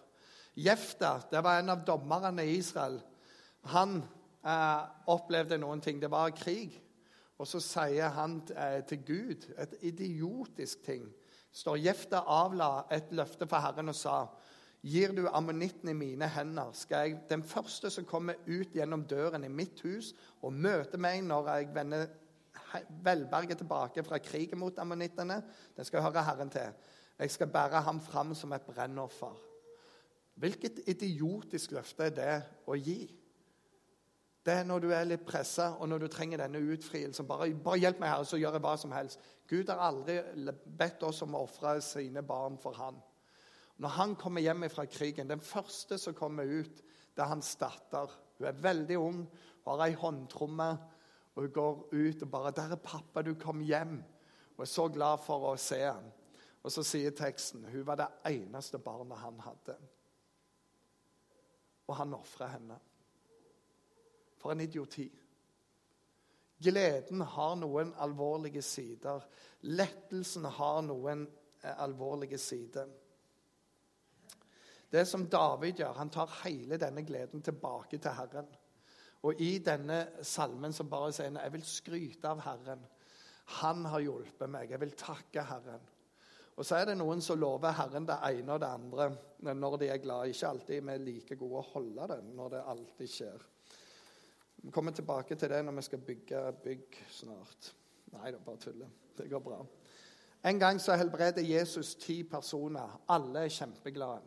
Jefta 0.58 1.18
det 1.32 1.44
var 1.44 1.60
en 1.60 1.75
av 1.75 1.84
dommerne 1.86 2.46
i 2.48 2.56
Israel. 2.56 3.01
Han 3.74 4.00
eh, 4.44 4.84
opplevde 5.13 5.58
noen 5.62 5.82
ting. 5.82 6.01
Det 6.01 6.12
var 6.12 6.36
krig. 6.36 6.75
Og 7.38 7.48
så 7.48 7.62
sier 7.62 8.13
han 8.17 8.39
eh, 8.56 8.82
til 8.89 9.03
Gud 9.06 9.48
et 9.58 9.77
idiotisk 9.82 10.84
ting. 10.86 11.08
står 11.51 11.77
Jefta 11.77 12.24
avla 12.27 12.86
et 12.91 13.12
løfte 13.12 13.48
for 13.48 13.62
Herren 13.62 13.89
og 13.89 13.96
sa 13.96 14.27
Gir 14.88 15.12
du 15.12 15.25
ammonitten 15.27 15.89
i 15.89 15.94
mine 15.98 16.27
hender, 16.29 16.70
skal 16.72 17.08
jeg 17.08 17.22
den 17.29 17.41
første 17.44 17.89
som 17.89 18.06
kommer 18.06 18.38
ut 18.46 18.75
gjennom 18.75 19.03
døren 19.10 19.44
i 19.44 19.50
mitt 19.50 19.82
hus 19.82 20.13
og 20.41 20.53
møter 20.53 21.01
meg 21.01 21.24
når 21.25 21.50
jeg 21.50 21.70
vender 21.74 22.06
velberget 23.03 23.58
tilbake 23.58 24.03
fra 24.03 24.20
krigen 24.22 24.60
mot 24.60 24.79
ammonittene, 24.79 25.41
den 25.75 25.86
skal 25.86 26.06
høre 26.06 26.24
Herren 26.24 26.50
til. 26.53 26.72
Jeg 27.20 27.32
skal 27.32 27.48
bære 27.48 27.82
ham 27.82 28.00
fram 28.01 28.36
som 28.36 28.53
et 28.53 28.62
brennoffer. 28.62 29.34
Hvilket 30.38 30.84
idiotisk 30.88 31.72
løfte 31.74 32.06
er 32.06 32.13
det 32.13 32.34
å 32.70 32.77
gi? 32.77 33.08
Det 34.48 34.54
er 34.56 34.63
når 34.63 34.80
du 34.80 34.92
er 34.96 35.08
litt 35.10 35.25
pressa, 35.27 35.74
og 35.75 35.90
når 35.92 36.05
du 36.05 36.07
trenger 36.07 36.40
denne 36.40 36.62
utfrielsen. 36.72 37.27
Bare, 37.27 37.50
bare 37.51 37.81
hjelp 37.81 37.98
meg, 38.00 38.14
her, 38.14 38.24
så 38.24 38.38
gjør 38.40 38.55
jeg 38.55 38.64
hva 38.64 38.75
som 38.79 38.94
helst. 38.96 39.25
Gud 39.50 39.68
har 39.68 39.81
aldri 39.90 40.22
bedt 40.79 41.03
oss 41.03 41.20
om 41.25 41.36
å 41.36 41.42
ofre 41.44 41.74
sine 41.83 42.24
barn 42.24 42.55
for 42.62 42.77
han. 42.79 43.01
Når 43.83 43.94
han 43.98 44.16
kommer 44.16 44.46
hjem 44.46 44.64
fra 44.72 44.88
krigen, 44.88 45.27
den 45.27 45.44
første 45.44 46.00
som 46.00 46.16
kommer 46.16 46.48
ut, 46.48 46.79
det 47.12 47.25
er 47.25 47.33
hans 47.33 47.51
datter. 47.60 48.14
Hun 48.38 48.48
er 48.48 48.64
veldig 48.64 49.01
ung, 49.01 49.20
hun 49.27 49.74
har 49.74 49.83
ei 49.90 50.00
håndtromme, 50.00 50.70
og 51.36 51.44
hun 51.44 51.53
går 51.53 51.83
ut 51.92 52.24
og 52.24 52.31
bare 52.31 52.51
'Der 52.51 52.72
er 52.72 52.83
pappa, 52.83 53.22
du 53.22 53.36
kom 53.36 53.60
hjem.' 53.60 54.03
Og 54.57 54.62
er 54.62 54.66
så 54.66 54.88
glad 54.88 55.20
for 55.20 55.53
å 55.53 55.57
se 55.57 55.83
ham. 55.83 56.12
Og 56.64 56.72
så 56.72 56.83
sier 56.83 57.12
teksten 57.12 57.66
hun 57.66 57.86
var 57.86 57.96
det 57.96 58.07
eneste 58.25 58.79
barnet 58.79 59.18
han 59.18 59.40
hadde. 59.40 59.75
Og 61.88 61.96
han 61.96 62.14
ofrer 62.14 62.48
henne. 62.48 62.79
For 64.37 64.53
en 64.53 64.61
idioti. 64.61 65.07
Gleden 66.57 67.21
har 67.21 67.57
noen 67.59 67.93
alvorlige 68.01 68.61
sider. 68.65 69.25
Lettelsen 69.69 70.47
har 70.57 70.81
noen 70.85 71.27
eh, 71.61 71.73
alvorlige 71.83 72.39
sider. 72.41 72.89
Det 74.89 75.03
som 75.05 75.27
David 75.29 75.81
gjør, 75.81 75.97
han 76.00 76.09
tar 76.09 76.31
hele 76.43 76.79
denne 76.79 77.03
gleden 77.05 77.43
tilbake 77.43 78.00
til 78.00 78.15
Herren. 78.17 78.47
Og 79.27 79.41
i 79.41 79.57
denne 79.59 80.23
salmen 80.25 80.73
som 80.73 80.89
bare 80.89 81.11
sier 81.13 81.35
jeg 81.35 81.53
vil 81.53 81.65
skryte 81.67 82.31
av 82.31 82.41
Herren. 82.45 82.85
Han 83.61 83.85
har 83.91 84.03
hjulpet 84.03 84.50
meg. 84.51 84.71
Jeg 84.71 84.81
vil 84.81 84.95
takke 84.97 85.43
Herren. 85.50 85.83
Og 86.57 86.65
så 86.65 86.79
er 86.79 86.89
det 86.89 86.97
noen 86.97 87.21
som 87.21 87.37
lover 87.37 87.75
Herren 87.77 88.07
det 88.07 88.17
ene 88.31 88.55
og 88.55 88.63
det 88.63 88.69
andre 88.79 89.53
når 89.53 89.77
de 89.81 89.91
er 89.93 90.01
glade. 90.01 90.31
Ikke 90.31 90.50
alltid 90.50 90.81
vi 90.81 90.95
er 90.95 91.03
like 91.03 91.37
gode 91.37 91.61
å 91.61 91.69
holde 91.75 92.07
det 92.13 92.19
når 92.31 92.55
det 92.55 92.63
alltid 92.73 93.13
skjer. 93.13 93.45
Vi 94.63 94.72
kommer 94.72 94.91
tilbake 94.91 95.35
til 95.35 95.50
det 95.50 95.65
når 95.65 95.72
vi 95.72 95.81
skal 95.81 96.00
bygge 96.00 96.41
bygg 96.63 96.98
snart. 97.09 97.74
Nei 98.13 98.31
da, 98.31 98.37
bare 98.37 98.57
tuller. 98.57 98.89
Det 99.17 99.29
går 99.29 99.39
bra. 99.39 99.65
En 100.46 100.59
gang 100.59 100.81
så 100.81 100.96
helbreder 100.96 101.41
Jesus 101.41 101.96
ti 101.96 102.24
personer. 102.24 103.01
Alle 103.09 103.46
er 103.46 103.53
kjempeglade. 103.53 104.22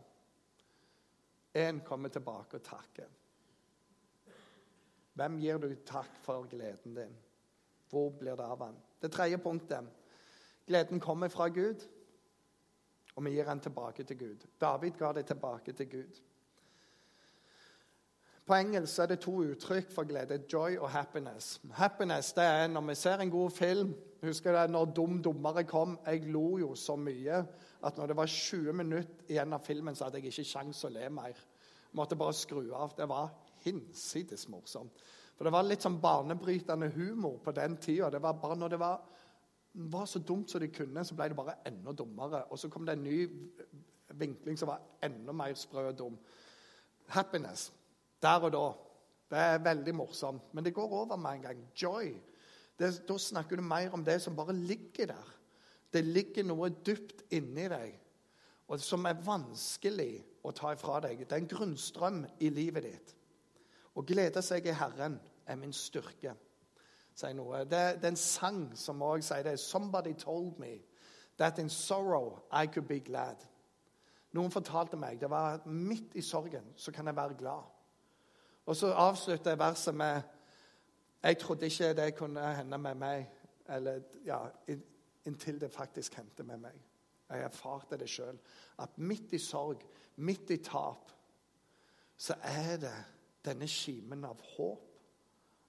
Én 1.56 1.80
kommer 1.84 2.08
tilbake 2.08 2.56
og 2.56 2.62
takker. 2.62 3.08
Hvem 5.14 5.38
gir 5.38 5.58
du 5.58 5.74
takk 5.86 6.18
for 6.22 6.46
gleden 6.48 6.94
din? 6.94 7.16
Hvor 7.90 8.10
blir 8.10 8.36
det 8.36 8.44
av 8.44 8.62
han? 8.62 8.76
Det 9.02 9.12
tredje 9.12 9.38
punktet. 9.38 9.88
Gleden 10.66 11.00
kommer 11.00 11.28
fra 11.28 11.48
Gud 11.48 11.88
og 13.20 13.24
vi 13.24 13.34
gir 13.34 13.44
den 13.44 13.60
tilbake 13.60 14.04
til 14.04 14.18
Gud. 14.18 14.46
David 14.60 14.90
ga 14.98 15.12
det 15.12 15.26
tilbake 15.26 15.72
til 15.72 15.90
Gud. 15.90 16.20
På 18.46 18.57
engelsk 18.57 18.98
er 18.98 19.11
det 19.12 19.20
to 19.22 19.35
uttrykk 19.44 19.92
for 19.94 20.09
glede. 20.09 20.40
Joy 20.53 20.79
og 20.81 20.90
happiness. 20.90 21.61
Happiness 21.72 22.33
det 22.33 22.44
er 22.44 22.66
når 22.68 22.87
vi 22.88 22.94
ser 22.94 23.22
en 23.22 23.31
god 23.31 23.50
film. 23.50 23.94
Husker 24.22 24.57
du, 24.57 24.72
når 24.72 24.85
Dum 24.96 25.22
dummere 25.22 25.64
kom? 25.64 25.98
Jeg 26.07 26.26
lo 26.29 26.59
jo 26.59 26.74
så 26.74 26.96
mye 26.96 27.44
at 27.83 27.96
når 27.96 28.07
det 28.07 28.16
var 28.16 28.26
20 28.26 28.72
minutter 28.72 29.31
igjen 29.31 29.53
av 29.53 29.64
filmen, 29.64 29.96
så 29.96 30.05
hadde 30.05 30.20
jeg 30.20 30.33
ikke 30.33 30.44
sjans 30.44 30.85
å 30.85 30.92
le 30.92 31.09
mer. 31.09 31.37
Jeg 31.37 31.96
måtte 31.96 32.18
bare 32.18 32.37
skru 32.37 32.72
av. 32.76 32.92
Det 32.96 33.09
var 33.09 33.31
hinsides 33.64 34.48
morsomt. 34.48 35.00
For 35.37 35.48
det 35.48 35.55
var 35.55 35.64
litt 35.64 35.87
sånn 35.87 36.00
banebrytende 36.03 36.90
humor 36.92 37.38
på 37.44 37.55
den 37.57 37.79
tida. 37.81 38.11
Det 38.12 38.20
var 38.20 38.37
bare 38.42 38.59
når 38.61 38.74
det 38.74 38.81
var 38.81 39.00
var 39.72 40.07
så 40.07 40.18
dumt 40.18 40.50
som 40.50 40.61
de 40.61 40.68
kunne, 40.68 41.05
så 41.05 41.14
ble 41.14 41.29
det 41.31 41.37
bare 41.38 41.61
enda 41.66 41.92
dummere. 41.92 42.44
Og 42.50 42.59
så 42.59 42.68
kom 42.68 42.87
det 42.87 42.96
en 42.96 43.05
ny 43.05 43.29
vinkling 44.18 44.59
som 44.59 44.68
var 44.68 44.83
enda 45.03 45.33
mer 45.33 45.55
sprø 45.55 45.87
og 45.88 45.98
dum. 45.98 46.16
Happiness. 47.07 47.70
Der 48.22 48.46
og 48.46 48.52
da. 48.54 48.66
Det 49.30 49.38
er 49.38 49.64
veldig 49.64 49.94
morsomt. 49.94 50.54
Men 50.54 50.64
det 50.64 50.74
går 50.74 50.92
over 50.92 51.16
med 51.16 51.38
en 51.38 51.42
gang. 51.48 51.64
Joy. 51.76 52.12
Det, 52.78 52.90
da 53.09 53.18
snakker 53.18 53.56
du 53.56 53.62
mer 53.62 53.92
om 53.92 54.04
det 54.04 54.20
som 54.22 54.37
bare 54.37 54.56
ligger 54.56 55.12
der. 55.12 55.33
Det 55.92 56.04
ligger 56.04 56.46
noe 56.46 56.70
dypt 56.70 57.24
inni 57.35 57.66
deg 57.68 57.96
og 58.70 58.78
som 58.78 59.02
er 59.11 59.18
vanskelig 59.26 60.20
å 60.46 60.52
ta 60.54 60.70
ifra 60.76 61.00
deg. 61.02 61.24
Det 61.26 61.35
er 61.35 61.40
en 61.42 61.48
grunnstrøm 61.50 62.20
i 62.38 62.52
livet 62.54 62.85
ditt. 62.87 63.16
Å 63.98 64.04
glede 64.06 64.42
seg 64.46 64.68
i 64.70 64.76
Herren 64.78 65.16
er 65.42 65.59
min 65.59 65.74
styrke 65.74 66.37
sier 67.20 67.37
noe. 67.37 67.64
Det, 67.68 67.80
det, 68.00 68.06
er 68.06 68.14
en 68.14 68.20
sang 68.20 68.61
som 68.78 69.02
også 69.02 69.35
sier 69.35 69.46
det. 69.46 69.59
'Somebody 69.61 70.14
told 70.14 70.59
me 70.59 70.80
that 71.38 71.59
in 71.59 71.68
sorrow 71.68 72.38
I 72.52 72.66
could 72.66 72.88
be 72.88 73.00
glad'. 73.00 73.46
Noen 74.33 74.50
fortalte 74.50 74.96
meg 74.96 75.20
det 75.20 75.30
var 75.30 75.66
midt 75.66 76.14
i 76.14 76.22
sorgen 76.22 76.72
så 76.76 76.92
kan 76.92 77.06
jeg 77.06 77.16
være 77.16 77.35
glad. 77.35 77.66
Og 78.70 78.76
så 78.76 78.92
avslutter 78.92 79.50
jeg 79.50 79.59
verset 79.59 79.94
med 79.94 80.22
'Jeg 81.22 81.38
trodde 81.38 81.66
ikke 81.66 81.94
det 81.94 82.14
kunne 82.14 82.54
hende 82.54 82.78
med 82.78 82.94
meg', 82.94 83.30
eller 83.74 84.00
ja, 84.24 84.38
inntil 85.24 85.61
det 85.61 85.72
faktisk 85.72 86.14
hendte 86.14 86.42
med 86.42 86.56
meg. 86.56 86.83
Jeg 87.30 87.42
erfarte 87.42 87.96
det 87.96 88.09
sjøl. 88.09 88.38
At 88.78 88.98
midt 88.98 89.33
i 89.33 89.38
sorg, 89.38 89.83
midt 90.16 90.50
i 90.50 90.56
tap, 90.56 91.11
så 92.16 92.35
er 92.42 92.76
det 92.76 93.04
denne 93.44 93.66
kimen 93.66 94.24
av 94.24 94.40
håp, 94.56 95.00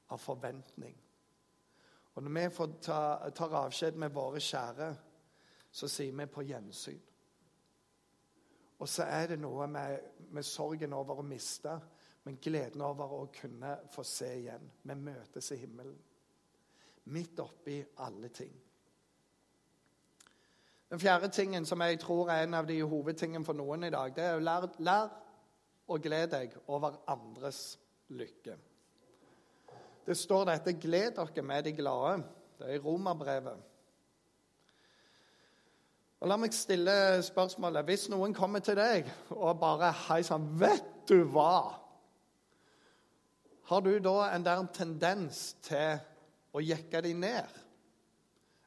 av 0.09 0.17
forventning. 0.17 1.01
Og 2.15 2.23
når 2.23 2.49
vi 2.49 2.55
får 2.55 2.69
ta, 2.81 3.29
tar 3.29 3.55
avskjed 3.55 3.91
med 3.91 4.09
våre 4.09 4.39
kjære, 4.39 4.95
så 5.71 5.87
sier 5.87 6.15
vi 6.15 6.25
på 6.25 6.41
gjensyn. 6.41 7.01
Og 8.79 8.89
så 8.89 9.03
er 9.03 9.27
det 9.27 9.39
noe 9.39 9.67
med, 9.67 9.99
med 10.29 10.43
sorgen 10.43 10.93
over 10.93 11.19
å 11.19 11.21
miste, 11.21 11.79
men 12.23 12.37
gleden 12.41 12.81
over 12.85 13.13
å 13.17 13.21
kunne 13.33 13.75
få 13.91 14.03
se 14.05 14.29
igjen. 14.43 14.67
Vi 14.83 14.95
møtes 14.95 15.51
i 15.51 15.59
himmelen. 15.61 15.97
Midt 17.11 17.39
oppi 17.41 17.79
alle 18.05 18.29
ting. 18.29 18.53
Den 20.91 20.99
fjerde 20.99 21.31
tingen 21.31 21.65
som 21.65 21.81
jeg 21.81 21.99
tror 22.01 22.29
er 22.29 22.43
en 22.43 22.53
av 22.53 22.67
de 22.67 22.77
hovedtingene 22.83 23.47
for 23.47 23.57
noen 23.57 23.87
i 23.87 23.93
dag, 23.93 24.11
det 24.15 24.25
er 24.27 24.37
å 24.37 24.43
lære, 24.43 24.69
lær 24.83 25.07
å 25.87 25.97
glede 26.03 26.35
deg 26.35 26.57
over 26.67 26.99
andres 27.09 27.79
lykke. 28.11 28.57
Det 30.05 30.17
står 30.17 30.45
dette 30.45 30.73
'Gled 30.73 31.15
dere 31.15 31.43
med 31.43 31.63
de 31.63 31.71
glade'. 31.71 32.23
Det 32.59 32.67
er 32.67 32.73
i 32.73 32.79
Romerbrevet. 32.83 33.57
Og 36.19 36.27
La 36.27 36.37
meg 36.37 36.53
stille 36.53 37.23
spørsmålet. 37.23 37.85
Hvis 37.85 38.09
noen 38.09 38.33
kommer 38.33 38.59
til 38.59 38.75
deg 38.75 39.07
og 39.29 39.59
bare 39.59 39.91
Hei 39.91 40.21
sann, 40.23 40.59
vet 40.59 41.07
du 41.09 41.23
hva? 41.23 41.80
Har 43.71 43.79
du 43.81 43.99
da 44.03 44.27
en 44.35 44.43
der 44.43 44.65
tendens 44.75 45.53
til 45.63 46.01
å 46.51 46.59
jekke 46.59 46.99
dem 47.05 47.21
ned? 47.23 47.59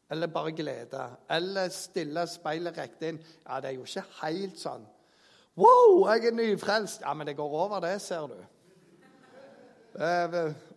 Eller 0.09 0.31
bare 0.33 0.55
glede? 0.57 1.03
Eller 1.29 1.69
stille 1.69 2.25
speilet 2.31 2.79
riktig 2.81 3.11
inn? 3.13 3.19
Ja, 3.45 3.59
det 3.61 3.69
er 3.69 3.77
jo 3.77 3.85
ikke 3.85 4.05
helt 4.23 4.57
sånn. 4.57 4.87
Wow, 5.61 6.07
jeg 6.09 6.31
er 6.31 6.37
nyfrelst. 6.39 7.05
Ja, 7.05 7.13
men 7.13 7.29
det 7.29 7.37
går 7.37 7.53
over, 7.53 7.85
det, 7.85 7.99
ser 8.01 8.33
du. 8.33 8.39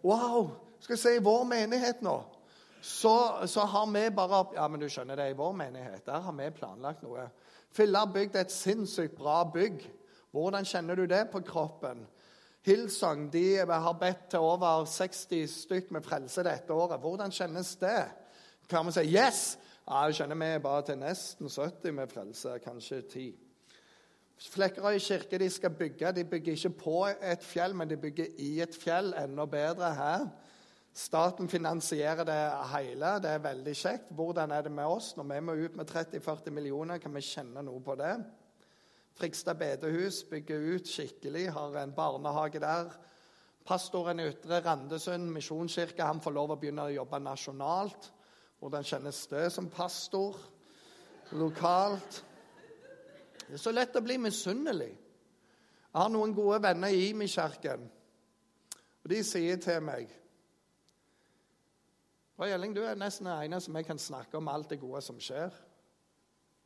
Wow! 0.04 0.52
Skal 0.84 0.98
vi 0.98 1.02
se 1.02 1.16
i 1.16 1.24
vår 1.24 1.48
menighet 1.48 2.04
nå 2.06 2.20
så, 2.82 3.48
så, 3.48 3.64
har 3.66 3.88
vi 3.90 4.04
bare 4.14 4.44
Ja, 4.54 4.68
men 4.68 4.80
du 4.80 4.86
skjønner 4.90 5.18
det, 5.18 5.32
i 5.32 5.40
vår 5.40 5.56
menighet 5.58 6.06
der 6.06 6.20
har 6.22 6.36
vi 6.36 6.52
planlagt 6.52 7.02
noe. 7.04 7.30
Fille 7.74 7.98
har 7.98 8.12
bygd 8.14 8.36
et 8.38 8.54
sinnssykt 8.54 9.16
bra 9.18 9.42
bygg. 9.54 9.82
Hvordan 10.32 10.68
kjenner 10.68 10.96
du 10.96 11.08
det 11.10 11.24
på 11.32 11.42
kroppen? 11.48 12.06
Hillsong 12.68 13.30
de 13.32 13.56
har 13.64 13.94
bedt 13.96 14.26
til 14.34 14.44
over 14.44 14.86
60 14.92 15.54
stykk 15.64 15.92
med 15.96 16.04
frelse 16.04 16.44
dette 16.44 16.74
året. 16.76 17.00
Hvordan 17.00 17.32
kjennes 17.32 17.76
det? 17.80 18.02
Kan 18.68 18.86
vi 18.86 18.92
si 18.92 19.00
'yes'? 19.00 19.58
Ja, 19.88 20.02
jeg 20.04 20.16
kjenner 20.16 20.36
vi 20.36 20.60
bare 20.60 20.82
til 20.82 20.98
nesten 20.98 21.50
70 21.50 21.94
med 21.94 22.08
frelse, 22.08 22.60
kanskje 22.60 23.02
10. 23.02 23.36
Flekkerøy 24.38 25.00
kirke 25.00 25.40
de 25.40 25.50
skal 25.50 25.70
bygge. 25.70 26.12
De 26.12 26.24
bygger 26.24 26.54
ikke 26.54 26.70
på 26.70 27.08
et 27.08 27.44
fjell, 27.44 27.76
men 27.76 27.90
de 27.90 27.98
bygger 27.98 28.26
i 28.38 28.62
et 28.62 28.76
fjell. 28.76 29.14
Enda 29.14 29.46
bedre 29.46 29.94
her. 29.96 30.28
Staten 30.94 31.50
finansierer 31.50 32.24
det 32.24 32.52
hele. 32.78 33.06
Det 33.24 33.30
er 33.32 33.38
veldig 33.38 33.76
kjekt. 33.76 34.12
Hvordan 34.12 34.52
er 34.52 34.62
det 34.62 34.72
med 34.72 34.86
oss? 34.86 35.18
Når 35.18 35.24
vi 35.24 35.40
må 35.40 35.54
ut 35.54 35.76
med 35.76 35.92
30-40 35.92 36.50
millioner, 36.50 36.98
kan 36.98 37.16
vi 37.16 37.22
kjenne 37.22 37.64
noe 37.64 37.80
på 37.82 37.96
det? 37.96 38.26
Frikstad 39.18 39.58
bedehus 39.58 40.22
bygger 40.30 40.66
ut 40.76 40.90
skikkelig, 40.90 41.48
har 41.52 41.78
en 41.82 41.94
barnehage 41.96 42.62
der. 42.62 42.92
Pastoren 43.66 44.22
i 44.22 44.28
Ytre 44.30 44.62
Randesund 44.66 45.32
misjonskirke 45.34 46.06
han 46.06 46.22
får 46.22 46.36
lov 46.36 46.54
å 46.54 46.60
begynne 46.62 46.86
å 46.86 46.94
jobbe 46.94 47.20
nasjonalt. 47.20 48.12
Hvordan 48.62 48.86
kjennes 48.86 49.24
det 49.32 49.48
som 49.54 49.72
pastor 49.74 50.38
lokalt? 51.38 52.22
Det 53.48 53.58
er 53.58 53.64
så 53.64 53.74
lett 53.74 53.98
å 53.98 54.04
bli 54.06 54.20
misunnelig. 54.22 54.94
Jeg 55.88 56.02
har 56.04 56.14
noen 56.14 56.36
gode 56.38 56.62
venner 56.64 56.94
i 56.94 57.10
Imi-kirken, 57.10 57.90
og 59.02 59.12
de 59.12 59.22
sier 59.26 59.58
til 59.64 59.82
meg 59.82 60.12
og 62.38 62.46
Gjelling, 62.46 62.74
du 62.76 62.84
er 62.86 62.98
nesten 62.98 63.26
den 63.26 63.48
eneste 63.48 63.66
som 63.66 63.78
jeg 63.80 63.88
kan 63.88 64.00
snakke 64.00 64.38
om 64.38 64.50
alt 64.52 64.70
det 64.70 64.78
gode 64.78 65.02
som 65.02 65.18
skjer. 65.18 65.56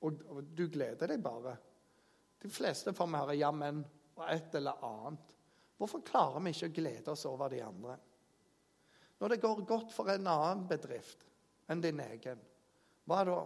Og, 0.03 0.17
og 0.27 0.49
du 0.57 0.65
gleder 0.67 1.13
deg 1.13 1.21
bare. 1.23 1.53
De 2.41 2.49
fleste 2.49 2.93
får 2.93 3.07
vi 3.07 3.21
høre 3.21 3.37
'jammen' 3.37 3.83
og 4.15 4.25
et 4.29 4.55
eller 4.55 4.85
annet. 4.85 5.35
Hvorfor 5.77 6.01
klarer 6.05 6.39
vi 6.39 6.53
ikke 6.53 6.69
å 6.69 6.73
glede 6.75 7.11
oss 7.11 7.25
over 7.25 7.49
de 7.49 7.61
andre? 7.63 7.97
Når 9.19 9.27
det 9.27 9.41
går 9.41 9.65
godt 9.65 9.93
for 9.93 10.09
en 10.09 10.27
annen 10.27 10.67
bedrift 10.67 11.25
enn 11.69 11.81
din 11.81 11.99
egen, 11.99 12.39
hva 13.05 13.23
da? 13.25 13.39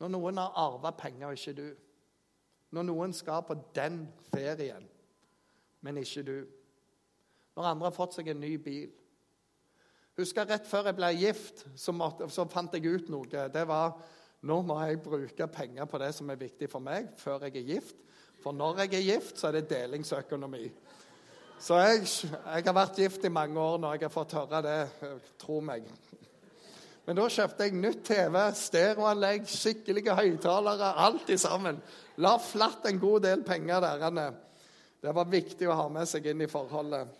Når 0.00 0.08
noen 0.08 0.40
har 0.40 0.56
arva 0.58 0.90
penger, 0.90 1.26
og 1.28 1.38
ikke 1.38 1.52
du. 1.56 1.68
Når 2.72 2.82
noen 2.88 3.12
skal 3.14 3.44
på 3.46 3.54
den 3.74 4.06
ferien, 4.32 4.88
men 5.80 6.00
ikke 6.00 6.24
du. 6.26 6.38
Når 7.56 7.68
andre 7.68 7.88
har 7.88 7.96
fått 7.96 8.16
seg 8.16 8.32
en 8.32 8.40
ny 8.40 8.56
bil. 8.56 8.90
Husker 10.18 10.48
rett 10.48 10.66
før 10.68 10.90
jeg 10.90 10.98
ble 10.98 11.12
gift, 11.16 11.64
så, 11.76 11.92
måtte, 11.96 12.28
så, 12.32 12.44
fant 12.50 12.74
jeg 12.76 12.88
ut 12.88 13.12
noe. 13.12 13.46
Det 13.52 13.64
var 13.68 13.94
nå 14.42 14.58
må 14.66 14.78
jeg 14.82 15.02
bruke 15.02 15.46
penger 15.54 15.86
på 15.86 16.00
det 16.02 16.10
som 16.16 16.30
er 16.32 16.40
viktig 16.40 16.68
for 16.70 16.82
meg, 16.82 17.12
før 17.18 17.46
jeg 17.46 17.60
er 17.60 17.68
gift. 17.76 17.98
For 18.42 18.54
når 18.56 18.82
jeg 18.82 18.94
er 18.98 19.06
gift, 19.06 19.38
så 19.38 19.48
er 19.48 19.60
det 19.60 19.68
delingsøkonomi. 19.70 20.64
Så 21.62 21.78
jeg, 21.78 22.08
jeg 22.26 22.64
har 22.66 22.74
vært 22.74 22.98
gift 22.98 23.24
i 23.24 23.30
mange 23.30 23.60
år 23.60 23.78
når 23.78 23.94
jeg 23.94 24.08
har 24.08 24.14
fått 24.14 24.34
høre 24.34 24.62
det. 24.66 24.78
Tro 25.38 25.60
meg. 25.62 25.86
Men 27.06 27.18
da 27.18 27.26
kjøpte 27.30 27.66
jeg 27.66 27.78
nytt 27.78 28.02
TV, 28.06 28.38
stereoanlegg, 28.58 29.46
skikkelige 29.50 30.14
høyttalere. 30.18 30.90
Alt 31.06 31.30
i 31.30 31.38
sammen. 31.38 31.78
La 32.22 32.34
flatt 32.42 32.86
en 32.90 32.98
god 33.02 33.22
del 33.28 33.44
penger 33.46 33.82
der. 33.82 34.34
Det 35.02 35.14
var 35.14 35.30
viktig 35.30 35.70
å 35.70 35.78
ha 35.78 35.88
med 35.90 36.10
seg 36.10 36.26
inn 36.30 36.42
i 36.42 36.50
forholdet. 36.50 37.18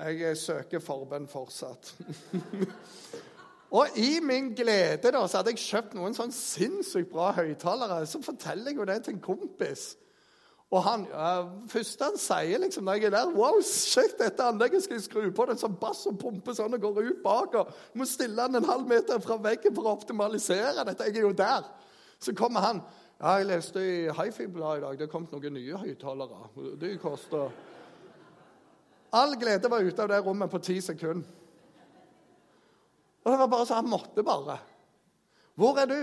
Jeg 0.00 0.36
søker 0.40 0.80
forbønn 0.84 1.28
fortsatt. 1.28 1.92
og 3.70 3.98
i 4.02 4.18
min 4.22 4.50
glede 4.54 5.12
da, 5.14 5.22
så 5.28 5.38
hadde 5.38 5.52
jeg 5.54 5.62
kjøpt 5.62 5.92
noen 5.94 6.14
sånn 6.16 6.32
sinnssykt 6.34 7.12
bra 7.12 7.30
høyttalere. 7.36 8.02
Så 8.10 8.18
forteller 8.24 8.72
jeg 8.72 8.80
jo 8.80 8.86
det 8.88 8.96
til 9.06 9.14
en 9.14 9.22
kompis. 9.22 9.92
Og 10.70 10.82
han, 10.86 11.04
ja, 11.10 11.30
første 11.70 12.06
han 12.06 12.18
sier 12.18 12.60
liksom, 12.62 12.84
når 12.86 12.98
jeg 12.98 13.08
er 13.08 13.14
der 13.16 13.32
Wow, 13.34 13.58
sjekk 13.66 14.16
dette 14.20 14.44
anlegget! 14.46 14.84
Skal 14.84 14.98
jeg 14.98 15.06
skru 15.06 15.24
på 15.34 15.46
det 15.50 15.56
sånn 15.58 15.74
bass 15.80 16.04
og 16.06 16.18
pumpe 16.18 16.54
sånn 16.54 16.76
og 16.76 16.82
går 16.82 17.00
ut 17.08 17.24
bak? 17.24 17.56
og 17.58 17.98
Må 17.98 18.06
stille 18.06 18.38
den 18.38 18.60
en 18.60 18.68
halv 18.68 18.86
meter 18.90 19.18
fra 19.22 19.38
veggen 19.42 19.74
for 19.74 19.86
å 19.86 19.96
optimalisere 19.98 20.86
dette. 20.86 21.08
Jeg 21.10 21.18
er 21.18 21.26
jo 21.26 21.34
der. 21.34 21.66
Så 22.22 22.34
kommer 22.38 22.62
han. 22.66 22.84
Ja, 23.20 23.38
jeg 23.40 23.50
leste 23.50 23.82
i 23.82 23.96
Hifi-bladet 24.14 24.78
i 24.78 24.84
dag. 24.86 24.98
Det 24.98 25.08
er 25.08 25.12
kommet 25.12 25.34
noen 25.34 25.58
nye 25.58 25.82
høyttalere. 25.82 26.46
De 26.80 26.94
koster 27.02 27.50
All 29.10 29.34
glede 29.34 29.66
var 29.66 29.82
ute 29.82 30.04
av 30.04 30.12
det 30.12 30.20
rommet 30.22 30.50
på 30.52 30.60
ti 30.62 30.76
sekunder. 30.78 31.26
Og 33.24 33.32
det 33.32 33.38
var 33.38 33.52
bare 33.52 33.68
så 33.68 33.78
Han 33.80 33.88
måtte 33.90 34.24
bare. 34.24 34.58
Hvor 35.60 35.78
er 35.78 35.88
du? 35.90 36.02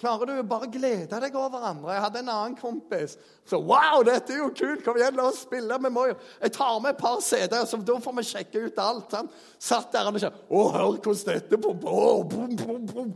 Klarer 0.00 0.26
du 0.26 0.42
bare 0.48 0.68
glede 0.72 1.18
deg 1.20 1.34
over 1.36 1.60
andre? 1.68 1.92
Jeg 1.92 2.02
hadde 2.06 2.20
en 2.22 2.30
annen 2.32 2.54
kompis. 2.56 3.18
Så 3.44 3.58
wow, 3.60 4.00
dette 4.06 4.32
er 4.32 4.38
jo 4.40 4.48
kult! 4.56 4.80
Kom 4.84 4.96
igjen, 4.96 5.18
la 5.18 5.26
oss 5.28 5.42
spille. 5.44 5.76
Vi 5.76 5.90
må. 5.92 6.06
Jeg 6.40 6.54
tar 6.56 6.78
med 6.80 6.94
et 6.94 7.02
par 7.02 7.18
CD-er, 7.24 7.66
så 7.68 7.76
da 7.84 7.98
får 8.00 8.16
vi 8.16 8.24
sjekke 8.30 8.62
ut 8.64 8.80
alt. 8.80 9.12
Han 9.18 9.28
satt 9.60 9.92
der 9.92 10.08
og 10.08 10.16
sa 10.22 10.30
Å, 10.32 10.62
hør 10.72 10.96
hvordan 10.96 11.20
dette 11.28 11.60
pumper. 11.60 13.12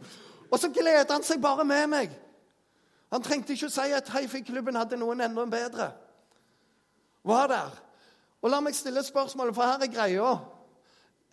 Og 0.51 0.61
så 0.61 0.69
gleder 0.75 1.09
han 1.09 1.25
seg 1.25 1.41
bare 1.41 1.65
med 1.65 1.89
meg. 1.95 2.13
Han 3.15 3.25
trengte 3.25 3.57
ikke 3.57 3.71
å 3.71 3.73
si 3.73 3.95
at 3.97 4.11
Hifi-klubben 4.13 4.77
hadde 4.77 5.01
noen 5.01 5.25
enda 5.25 5.47
bedre. 5.49 5.89
Var 7.25 7.49
der. 7.49 7.81
Og 8.45 8.53
La 8.53 8.61
meg 8.61 8.77
stille 8.77 9.01
spørsmålet, 9.07 9.57
for 9.57 9.65
her 9.65 9.87
er 9.87 9.89
greia. 9.89 10.35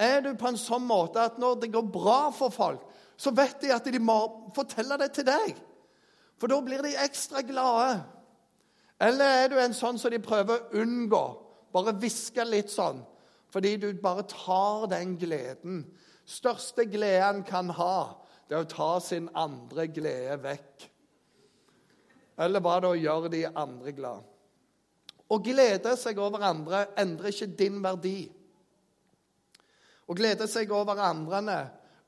Er 0.02 0.24
du 0.26 0.32
på 0.38 0.50
en 0.50 0.58
sånn 0.58 0.88
måte 0.88 1.22
at 1.22 1.38
når 1.42 1.60
det 1.62 1.74
går 1.76 1.92
bra 1.94 2.22
for 2.34 2.54
folk, 2.54 2.82
så 3.22 3.34
vet 3.38 3.60
de 3.62 3.70
at 3.76 3.86
de 3.86 4.00
må 4.02 4.18
fortelle 4.56 4.98
det 4.98 5.12
til 5.14 5.28
deg? 5.28 5.54
For 6.42 6.50
da 6.50 6.58
blir 6.66 6.82
de 6.82 6.96
ekstra 7.04 7.44
glade. 7.46 8.00
Eller 9.02 9.44
er 9.44 9.52
du 9.52 9.60
en 9.62 9.76
sånn 9.78 10.00
som 10.02 10.14
de 10.14 10.22
prøver 10.22 10.58
å 10.58 10.82
unngå? 10.82 11.22
Bare 11.72 11.94
hviske 12.02 12.44
litt 12.48 12.74
sånn, 12.74 13.00
fordi 13.54 13.76
du 13.80 13.88
bare 14.02 14.26
tar 14.30 14.90
den 14.92 15.14
gleden. 15.22 15.84
Største 16.26 16.88
gleden 16.90 17.46
kan 17.48 17.70
ha, 17.78 18.18
det 18.50 18.58
er 18.58 18.66
å 18.66 18.72
ta 18.74 18.92
sin 19.04 19.30
andre 19.38 19.86
glede 19.94 20.42
vekk. 20.42 20.90
Eller 22.42 22.64
hva 22.64 22.80
det 22.82 22.90
å 22.90 23.00
gjøre 23.00 23.32
de 23.32 23.46
andre 23.48 23.94
glad. 23.96 24.28
Å 25.32 25.38
glede 25.40 25.94
seg 26.00 26.20
over 26.20 26.44
andre 26.44 26.88
endrer 27.00 27.32
ikke 27.32 27.54
din 27.60 27.78
verdi. 27.84 28.18
Å 30.12 30.18
glede 30.18 30.48
seg 30.52 30.72
over 30.76 31.00
andre 31.00 31.60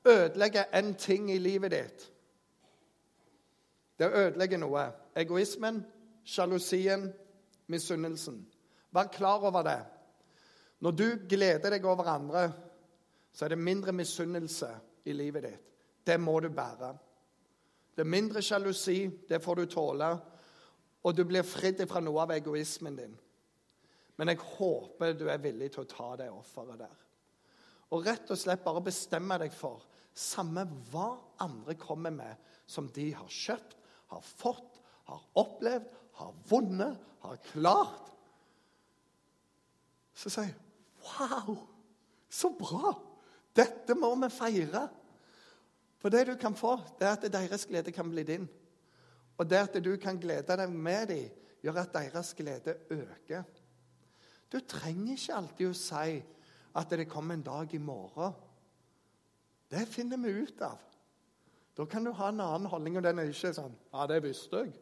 ødelegger 0.04 0.68
en 0.76 0.92
ting 1.00 1.30
i 1.32 1.38
livet 1.40 1.72
ditt. 1.72 2.04
Det 3.98 4.10
ødelegger 4.10 4.60
noe. 4.60 4.82
Egoismen, 5.16 5.80
sjalusien, 6.24 7.06
misunnelsen. 7.72 8.42
Vær 8.92 9.08
klar 9.14 9.46
over 9.48 9.64
det. 9.64 9.78
Når 10.84 10.90
du 10.98 11.06
gleder 11.30 11.72
deg 11.72 11.86
over 11.88 12.10
andre, 12.12 12.44
så 13.32 13.46
er 13.46 13.54
det 13.54 13.58
mindre 13.64 13.94
misunnelse 13.96 14.68
i 15.08 15.16
livet 15.16 15.48
ditt. 15.48 15.72
Det 16.04 16.18
må 16.20 16.36
du 16.44 16.50
bære. 16.52 16.92
Det 17.96 18.04
er 18.04 18.10
mindre 18.10 18.42
sjalusi, 18.42 19.06
det 19.28 19.40
får 19.42 19.54
du 19.62 19.66
tåle 19.70 20.10
og 21.04 21.16
du 21.16 21.24
blir 21.28 21.44
fridd 21.44 21.82
fra 21.88 22.00
noe 22.00 22.24
av 22.24 22.32
egoismen 22.32 22.96
din. 22.96 23.14
Men 24.16 24.30
jeg 24.30 24.40
håper 24.56 25.16
du 25.18 25.26
er 25.28 25.42
villig 25.42 25.72
til 25.74 25.84
å 25.84 25.90
ta 25.90 26.12
det 26.16 26.30
offeret 26.32 26.80
der. 26.80 27.03
Og 27.92 28.06
rett 28.06 28.30
og 28.32 28.38
slett 28.40 28.64
bare 28.64 28.82
bestemme 28.84 29.36
deg 29.40 29.52
for 29.54 29.84
samme 30.14 30.64
hva 30.92 31.08
andre 31.42 31.74
kommer 31.78 32.14
med, 32.14 32.38
som 32.66 32.88
de 32.94 33.10
har 33.12 33.28
kjøpt, 33.28 33.76
har 34.14 34.22
fått, 34.24 34.80
har 35.10 35.22
opplevd, 35.40 35.88
har 36.20 36.34
vunnet, 36.48 37.00
har 37.24 37.40
klart. 37.50 38.12
Så 40.14 40.30
sier 40.30 40.52
jeg 40.52 40.60
Wow, 41.04 41.58
så 42.32 42.48
bra! 42.56 42.94
Dette 43.52 43.92
må 43.98 44.14
vi 44.22 44.30
feire. 44.32 44.86
For 46.00 46.12
det 46.12 46.22
du 46.30 46.34
kan 46.40 46.54
få, 46.56 46.78
det 46.96 47.04
er 47.04 47.18
at 47.18 47.26
deres 47.32 47.66
glede 47.68 47.92
kan 47.92 48.08
bli 48.08 48.24
din. 48.24 48.46
Og 49.36 49.50
det 49.50 49.60
at 49.66 49.76
du 49.84 49.90
kan 50.00 50.16
glede 50.20 50.56
deg 50.56 50.72
med 50.72 51.10
dem, 51.10 51.42
gjør 51.64 51.82
at 51.82 51.92
deres 51.92 52.32
glede 52.36 52.74
øker. 52.92 53.44
Du 54.52 54.58
trenger 54.60 55.14
ikke 55.14 55.36
alltid 55.36 55.70
å 55.70 55.76
si 55.76 56.16
at 56.74 56.90
det 56.90 57.08
kommer 57.10 57.34
en 57.34 57.42
dag 57.46 57.74
i 57.74 57.78
morgen. 57.78 58.34
Det 59.70 59.86
finner 59.88 60.16
vi 60.16 60.28
ut 60.28 60.60
av. 60.62 60.78
Da 61.76 61.86
kan 61.86 62.04
du 62.04 62.10
ha 62.10 62.28
en 62.28 62.40
annen 62.40 62.70
holdning, 62.70 62.96
og 62.96 63.02
den 63.02 63.18
er 63.18 63.30
ikke 63.30 63.54
sånn 63.54 63.74
Ja, 63.92 64.06
det 64.06 64.20
visste 64.22 64.62
jeg. 64.62 64.74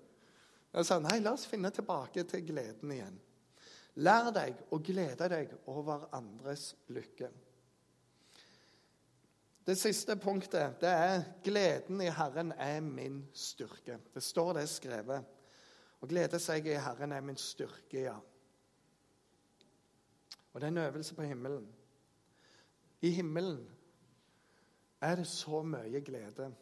jeg 0.72 0.88
sa, 0.88 0.98
Nei, 1.00 1.20
la 1.20 1.33
oss 1.33 1.46
finne 1.48 1.70
tilbake 1.72 2.24
til 2.28 2.44
gleden 2.48 2.92
igjen. 2.92 3.16
Lær 4.05 4.31
deg 4.33 4.61
å 4.72 4.78
glede 4.81 5.28
deg 5.28 5.52
over 5.68 6.09
andres 6.16 6.72
lykke. 6.92 7.28
Det 9.62 9.76
siste 9.78 10.16
punktet 10.18 10.81
det 10.81 10.90
er 10.90 11.24
'gleden 11.44 12.00
i 12.00 12.11
Herren 12.11 12.52
er 12.52 12.81
min 12.81 13.28
styrke'. 13.33 14.00
Det 14.14 14.22
står 14.22 14.52
det 14.52 14.68
skrevet. 14.68 15.24
Å 16.02 16.07
glede 16.07 16.38
seg 16.38 16.66
i 16.66 16.74
Herren 16.74 17.12
er 17.12 17.20
min 17.20 17.37
styrke, 17.37 18.00
ja. 18.00 18.16
Og 20.52 20.61
det 20.61 20.66
er 20.66 20.72
en 20.72 20.78
øvelse 20.78 21.14
på 21.14 21.22
himmelen. 21.22 21.68
I 23.03 23.11
himmelen 23.11 23.65
er 25.03 25.17
det 25.19 25.27
så 25.27 25.62
mye 25.67 26.01
glede 26.01 26.53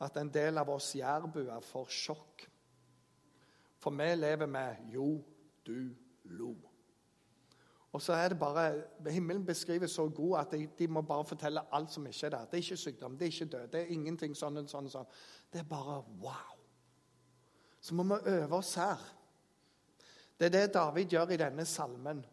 at 0.00 0.16
en 0.16 0.30
del 0.34 0.58
av 0.58 0.70
oss 0.70 0.92
jærbuer 0.98 1.60
får 1.64 1.92
sjokk. 1.94 2.46
For 3.78 3.94
vi 3.94 4.14
lever 4.14 4.46
med 4.46 4.76
'jo, 4.92 5.24
du 5.66 5.94
lo'. 6.24 6.68
Og 7.92 8.02
så 8.02 8.12
er 8.12 8.28
det 8.28 8.38
bare, 8.38 8.84
Himmelen 9.10 9.46
beskrives 9.46 9.90
så 9.90 10.08
god 10.08 10.38
at 10.38 10.50
de, 10.52 10.68
de, 10.78 10.88
må 10.88 11.02
bare 11.02 11.24
fortelle 11.24 11.74
alt 11.74 11.90
som 11.90 12.06
ikke 12.06 12.26
er 12.26 12.30
der. 12.30 12.44
Det 12.44 12.52
er 12.52 12.56
ikke 12.56 12.76
sykdom, 12.76 13.18
det 13.18 13.22
er 13.22 13.32
ikke 13.32 13.44
død, 13.44 13.68
det 13.68 13.80
er 13.80 13.92
ingenting 13.94 14.36
sånn 14.36 14.56
og 14.56 14.68
sånn. 14.68 14.90
sånn. 14.90 15.06
Det 15.52 15.60
er 15.60 15.64
bare 15.64 16.02
wow. 16.20 16.58
Så 17.80 17.94
må 17.94 18.02
vi 18.02 18.14
øve 18.26 18.56
oss 18.56 18.74
her. 18.74 18.98
Det 20.38 20.46
er 20.46 20.50
det 20.60 20.74
David 20.74 21.06
gjør 21.06 21.30
i 21.30 21.36
denne 21.36 21.64
salmen. 21.64 22.26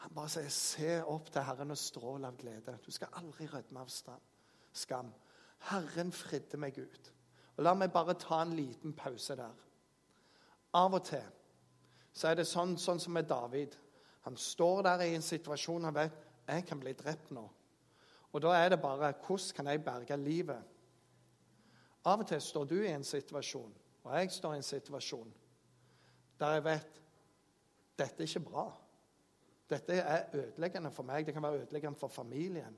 Han 0.00 0.14
bare 0.14 0.28
sier, 0.28 0.48
'Se 0.48 1.04
opp 1.04 1.30
til 1.30 1.42
Herren 1.42 1.70
og 1.70 1.78
strål 1.78 2.24
av 2.24 2.36
glede.' 2.36 2.78
Du 2.86 2.90
skal 2.90 3.08
aldri 3.12 3.46
rødme 3.46 3.80
av 3.80 3.88
skam. 4.72 5.12
Herren 5.58 6.12
fridde 6.12 6.56
meg 6.56 6.78
ut. 6.78 7.12
Og 7.56 7.64
La 7.64 7.74
meg 7.74 7.92
bare 7.92 8.14
ta 8.14 8.42
en 8.42 8.56
liten 8.56 8.92
pause 8.96 9.36
der. 9.36 9.54
Av 10.74 10.94
og 10.94 11.04
til 11.04 11.24
så 12.12 12.28
er 12.28 12.34
det 12.34 12.46
sånn, 12.46 12.76
sånn 12.78 13.00
som 13.00 13.12
med 13.12 13.28
David. 13.28 13.76
Han 14.22 14.36
står 14.36 14.82
der 14.82 15.00
i 15.00 15.14
en 15.14 15.22
situasjon 15.22 15.84
han 15.84 15.94
vet 15.94 16.26
jeg 16.48 16.66
kan 16.66 16.80
bli 16.80 16.92
drept 16.92 17.30
nå. 17.30 17.44
Og 18.32 18.42
Da 18.42 18.48
er 18.48 18.68
det 18.68 18.80
bare 18.80 19.12
hvordan 19.12 19.54
kan 19.54 19.66
jeg 19.66 19.84
berge 19.84 20.16
livet? 20.16 20.62
Av 22.04 22.20
og 22.20 22.26
til 22.26 22.40
står 22.40 22.64
du 22.64 22.82
i 22.82 22.92
en 22.92 23.04
situasjon, 23.04 23.74
og 24.04 24.14
jeg 24.16 24.30
står 24.32 24.54
i 24.54 24.56
en 24.56 24.62
situasjon, 24.62 25.34
der 26.40 26.52
jeg 26.52 26.64
vet 26.64 27.02
dette 27.98 28.22
er 28.22 28.26
ikke 28.26 28.40
bra. 28.40 28.70
Dette 29.70 30.00
er 30.02 30.30
ødeleggende 30.34 30.90
for 30.90 31.06
meg. 31.06 31.26
Det 31.26 31.34
kan 31.34 31.42
være 31.42 31.64
ødeleggende 31.64 31.98
for 31.98 32.08
familien. 32.08 32.76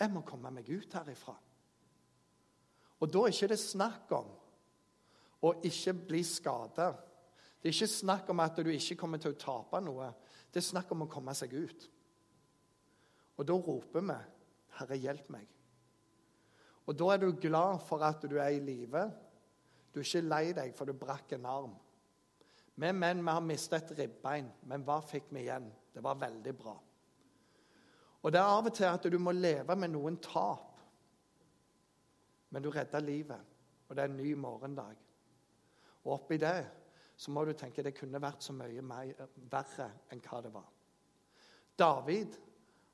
Jeg 0.00 0.10
må 0.12 0.20
komme 0.26 0.50
meg 0.50 0.68
ut 0.68 0.94
herifra. 0.98 1.36
Og 3.00 3.12
da 3.12 3.22
er 3.22 3.34
ikke 3.34 3.52
det 3.52 3.60
snakk 3.60 4.12
om 4.16 4.30
å 5.46 5.52
ikke 5.68 5.94
bli 6.08 6.22
skada. 6.26 6.90
Det 7.60 7.70
er 7.70 7.76
ikke 7.76 7.92
snakk 7.92 8.30
om 8.32 8.40
at 8.40 8.58
du 8.58 8.70
ikke 8.72 8.98
kommer 8.98 9.20
til 9.22 9.34
å 9.34 9.40
tape 9.40 9.80
noe. 9.84 10.10
Det 10.50 10.62
er 10.62 10.70
snakk 10.70 10.92
om 10.94 11.04
å 11.04 11.10
komme 11.10 11.34
seg 11.36 11.54
ut. 11.54 11.86
Og 13.36 13.46
da 13.46 13.52
roper 13.52 14.00
vi, 14.00 14.18
'Herre, 14.78 14.96
hjelp 14.96 15.28
meg'. 15.30 15.56
Og 16.86 16.98
da 16.98 17.04
er 17.12 17.18
du 17.18 17.32
glad 17.32 17.80
for 17.82 18.02
at 18.02 18.22
du 18.22 18.36
er 18.38 18.48
i 18.48 18.60
live. 18.60 19.12
Du 19.94 20.00
er 20.00 20.04
ikke 20.04 20.28
lei 20.28 20.52
deg 20.52 20.74
for 20.74 20.84
du 20.84 20.92
brakk 20.92 21.32
en 21.32 21.46
arm. 21.46 21.74
Vi 22.76 22.92
menn 22.92 23.24
vi 23.24 23.32
har 23.32 23.40
mistet 23.40 23.90
et 23.90 23.98
ribbein, 23.98 24.52
men 24.62 24.84
hva 24.84 25.00
fikk 25.00 25.30
vi 25.30 25.40
igjen? 25.46 25.72
Det 25.96 26.02
var 26.04 26.18
veldig 26.20 26.52
bra. 26.58 26.74
Og 28.20 28.32
det 28.32 28.40
er 28.40 28.50
av 28.52 28.66
og 28.68 28.74
til 28.76 28.84
at 28.90 29.06
du 29.08 29.16
må 29.22 29.32
leve 29.32 29.76
med 29.80 29.94
noen 29.94 30.18
tap. 30.20 30.74
Men 32.52 32.64
du 32.64 32.68
redder 32.70 33.00
livet, 33.00 33.54
og 33.88 33.96
det 33.96 34.02
er 34.04 34.10
en 34.10 34.18
ny 34.20 34.34
morgendag. 34.36 34.98
Og 36.04 36.12
oppi 36.18 36.36
det 36.42 36.58
så 37.16 37.32
må 37.32 37.46
du 37.48 37.54
tenke 37.56 37.80
det 37.80 37.94
kunne 37.96 38.20
vært 38.20 38.44
så 38.44 38.52
mye 38.52 38.82
mer, 38.84 39.24
verre 39.48 39.88
enn 40.12 40.20
hva 40.20 40.40
det 40.44 40.52
var. 40.52 40.68
David 41.80 42.36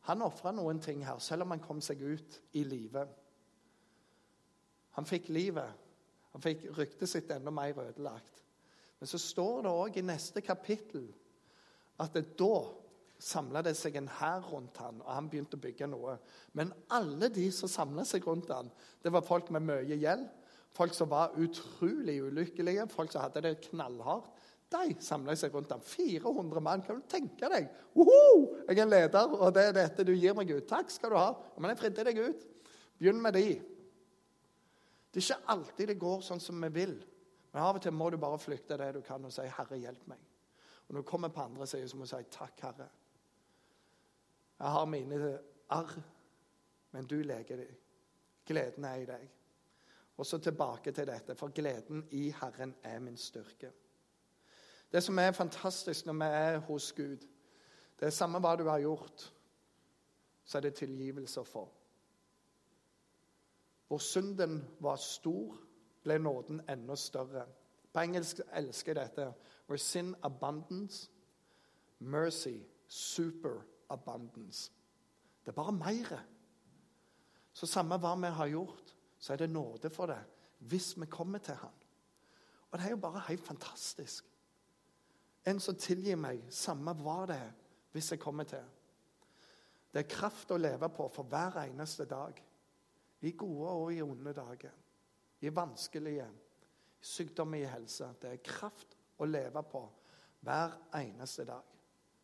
han 0.07 0.23
ofra 0.23 0.53
noen 0.55 0.79
ting 0.83 1.03
her, 1.07 1.19
selv 1.23 1.45
om 1.45 1.55
han 1.55 1.63
kom 1.63 1.83
seg 1.83 2.01
ut 2.03 2.39
i 2.59 2.63
live. 2.67 3.03
Han 4.99 5.07
fikk 5.07 5.31
livet. 5.35 5.83
Han 6.33 6.43
fikk 6.43 6.69
ryktet 6.79 7.11
sitt 7.11 7.31
enda 7.35 7.53
mer 7.55 7.79
ødelagt. 7.83 8.43
Men 8.99 9.11
så 9.11 9.19
står 9.19 9.63
det 9.67 9.75
òg 9.75 9.99
i 9.99 10.07
neste 10.07 10.43
kapittel 10.43 11.09
at 12.03 12.15
det 12.15 12.37
da 12.39 12.55
samla 13.23 13.63
det 13.65 13.75
seg 13.79 13.97
en 13.99 14.11
hær 14.19 14.43
rundt 14.51 14.79
han, 14.83 15.01
og 15.05 15.11
han 15.15 15.29
begynte 15.31 15.59
å 15.59 15.63
bygge 15.63 15.89
noe. 15.91 16.17
Men 16.59 16.73
alle 16.93 17.31
de 17.33 17.47
som 17.55 17.71
samla 17.71 18.05
seg 18.09 18.27
rundt 18.27 18.51
han, 18.53 18.71
det 19.03 19.13
var 19.15 19.27
folk 19.27 19.53
med 19.55 19.65
mye 19.69 19.99
gjeld, 19.99 20.27
folk 20.75 20.97
som 20.97 21.11
var 21.13 21.37
utrolig 21.41 22.19
ulykkelige, 22.25 22.89
folk 22.93 23.13
som 23.13 23.25
hadde 23.27 23.45
det 23.45 23.61
knallhardt. 23.69 24.33
De 24.73 24.95
samla 25.05 25.35
seg 25.37 25.53
rundt 25.53 25.73
ham. 25.75 25.83
400 25.85 26.63
mann. 26.65 26.81
Kan 26.81 27.03
du 27.03 27.09
tenke 27.11 27.51
deg? 27.53 27.67
Uhu! 27.93 28.55
Jeg 28.65 28.79
er 28.79 28.87
en 28.87 28.93
leder, 28.93 29.35
og 29.37 29.53
det 29.53 29.67
er 29.69 29.75
dette 29.77 30.07
du 30.09 30.15
gir 30.17 30.33
meg 30.39 30.49
ut. 30.49 30.65
Takk 30.69 30.89
skal 30.91 31.13
du 31.13 31.19
ha. 31.21 31.27
Men 31.59 31.75
jeg 31.75 31.81
fridde 31.83 32.07
deg 32.09 32.21
ut. 32.25 32.47
Begynn 32.97 33.21
med 33.21 33.37
de. 33.37 33.51
Det 35.13 35.21
er 35.21 35.27
ikke 35.27 35.53
alltid 35.53 35.93
det 35.93 35.99
går 36.01 36.25
sånn 36.25 36.41
som 36.41 36.57
vi 36.65 36.73
vil. 36.73 36.97
Men 37.53 37.67
av 37.67 37.77
og 37.77 37.85
til 37.85 37.93
må 37.93 38.09
du 38.09 38.17
bare 38.21 38.41
flykte 38.41 38.81
det 38.81 38.95
du 38.97 39.03
kan, 39.05 39.25
og 39.29 39.33
si 39.33 39.45
'Herre, 39.45 39.77
hjelp 39.77 40.09
meg'. 40.09 40.25
Og 40.89 40.95
når 40.95 41.03
du 41.03 41.09
kommer 41.09 41.29
på 41.29 41.45
andre 41.45 41.67
siden, 41.67 41.89
så 41.89 41.97
må 41.97 42.09
du 42.09 42.09
si 42.09 42.25
'Takk, 42.33 42.57
Herre'. 42.65 42.89
Jeg 44.63 44.71
har 44.71 44.85
mine 44.85 45.39
arr, 45.69 46.03
men 46.91 47.07
du 47.07 47.17
leker 47.23 47.57
dem. 47.57 47.79
Gleden 48.47 48.85
er 48.85 48.95
i 48.95 49.07
deg. 49.07 49.31
Og 50.17 50.27
så 50.27 50.39
tilbake 50.39 50.93
til 50.93 51.07
dette, 51.07 51.35
for 51.35 51.49
gleden 51.49 52.05
i 52.11 52.29
Herren 52.31 52.75
er 52.83 52.99
min 52.99 53.17
styrke. 53.17 53.73
Det 54.93 55.03
som 55.03 55.19
er 55.19 55.33
fantastisk 55.33 56.07
når 56.07 56.13
vi 56.13 56.25
er 56.25 56.59
hos 56.59 56.93
Gud, 56.93 57.27
det 58.01 58.07
er 58.07 58.15
samme 58.15 58.39
hva 58.39 58.55
du 58.57 58.69
har 58.69 58.79
gjort, 58.79 59.33
så 60.45 60.59
er 60.59 60.63
det 60.63 60.75
tilgivelse 60.75 61.41
få. 61.45 61.65
Hvor 63.89 63.99
synden 63.99 64.63
var 64.81 64.97
stor, 64.97 65.59
ble 66.03 66.19
nåden 66.19 66.63
enda 66.71 66.95
større. 66.95 67.47
På 67.93 68.01
engelsk 68.01 68.41
elsker 68.55 68.95
jeg 68.95 69.03
dette. 69.07 69.33
Where 69.69 69.79
sin 69.79 70.15
abundance, 70.23 71.11
mercy 71.99 72.59
super 72.87 73.72
abundance. 73.93 74.73
Det 75.43 75.53
er 75.53 75.59
bare 75.59 75.73
mer. 75.73 76.13
Så 77.53 77.67
samme 77.67 77.99
hva 78.01 78.15
vi 78.17 78.31
har 78.33 78.53
gjort, 78.53 78.95
så 79.19 79.33
er 79.33 79.43
det 79.43 79.51
nåde 79.53 79.91
for 79.91 80.11
det 80.11 80.23
hvis 80.71 80.93
vi 81.01 81.07
kommer 81.11 81.39
til 81.43 81.55
Han. 81.55 81.79
Og 82.71 82.79
det 82.79 82.87
er 82.87 82.91
jo 82.91 82.97
bare 83.03 83.25
helt 83.29 83.43
fantastisk. 83.47 84.29
En 85.47 85.61
som 85.61 85.75
tilgir 85.75 86.17
meg, 86.17 86.45
samme 86.55 86.95
hva 87.03 87.25
det 87.27 87.37
er, 87.37 87.51
hvis 87.93 88.13
jeg 88.13 88.21
kommer 88.23 88.47
til. 88.47 88.63
Det 89.93 90.05
er 90.05 90.09
kraft 90.09 90.55
å 90.55 90.61
leve 90.61 90.89
på 90.89 91.09
for 91.13 91.29
hver 91.29 91.59
eneste 91.67 92.07
dag. 92.09 92.39
I 93.21 93.35
gode 93.39 93.75
og 93.75 93.93
i 93.93 94.01
onde 94.03 94.33
dager. 94.33 94.73
I 95.41 95.51
vanskelige. 95.51 96.29
I 97.03 97.05
sykdom 97.05 97.55
i 97.59 97.65
helse. 97.67 98.09
Det 98.23 98.31
er 98.31 98.45
kraft 98.47 98.97
å 99.19 99.27
leve 99.27 99.63
på 99.67 99.83
hver 100.47 100.79
eneste 101.03 101.45
dag. 101.45 101.72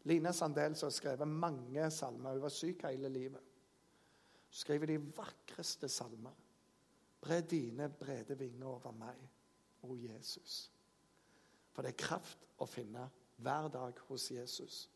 Line 0.08 0.32
Sandel 0.32 0.76
som 0.76 0.88
har 0.88 0.96
skrevet 0.96 1.28
mange 1.28 1.90
salmer. 1.92 2.36
Hun 2.36 2.44
var 2.46 2.54
syk 2.54 2.84
hele 2.88 3.10
livet. 3.12 3.42
Hun 4.48 4.60
skriver 4.60 4.92
de 4.92 4.98
vakreste 5.16 5.88
salmer. 5.92 6.34
Bre 7.20 7.40
dine 7.40 7.88
brede 7.90 8.38
vinger 8.38 8.66
over 8.66 8.94
meg, 8.94 9.18
o 9.82 9.94
Jesus. 9.98 10.70
For 11.72 11.82
det 11.82 11.92
er 11.92 12.06
kraft 12.06 12.46
å 12.58 12.66
finne 12.66 13.08
hver 13.42 13.68
dag 13.74 13.98
hos 14.08 14.30
Jesus. 14.30 14.86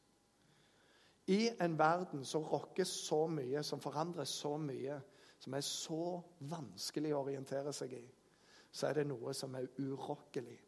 I 1.31 1.53
en 1.62 1.77
verden 1.79 2.25
som 2.27 2.46
rokker 2.46 2.87
så 2.88 3.27
mye, 3.31 3.62
som 3.62 3.81
forandrer 3.81 4.27
så 4.27 4.57
mye, 4.59 4.96
som 5.38 5.55
er 5.55 5.66
så 5.66 6.20
vanskelig 6.51 7.12
å 7.14 7.22
orientere 7.25 7.72
seg 7.75 7.94
i, 7.98 8.05
så 8.72 8.88
er 8.88 9.01
det 9.01 9.07
noe 9.11 9.35
som 9.35 9.55
er 9.59 9.68
urokkelig. 9.79 10.59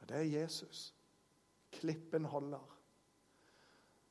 Og 0.00 0.08
det 0.08 0.16
er 0.16 0.32
Jesus. 0.40 0.90
Klippen 1.70 2.24
holder. 2.24 2.76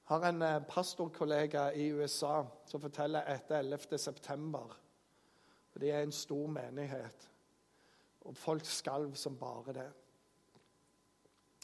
Jeg 0.09 0.17
Har 0.17 0.29
en 0.29 0.41
eh, 0.41 0.61
pastorkollega 0.65 1.71
i 1.71 1.91
USA 1.93 2.43
som 2.65 2.81
forteller 2.81 3.27
etter 3.29 3.59
11. 3.59 3.97
september. 3.97 4.77
Og 5.73 5.81
det 5.81 5.91
er 5.91 6.01
en 6.01 6.11
stor 6.11 6.47
menighet. 6.47 7.29
Og 8.21 8.37
folk 8.37 8.65
skalv 8.65 9.15
som 9.15 9.37
bare 9.37 9.73
det. 9.73 9.89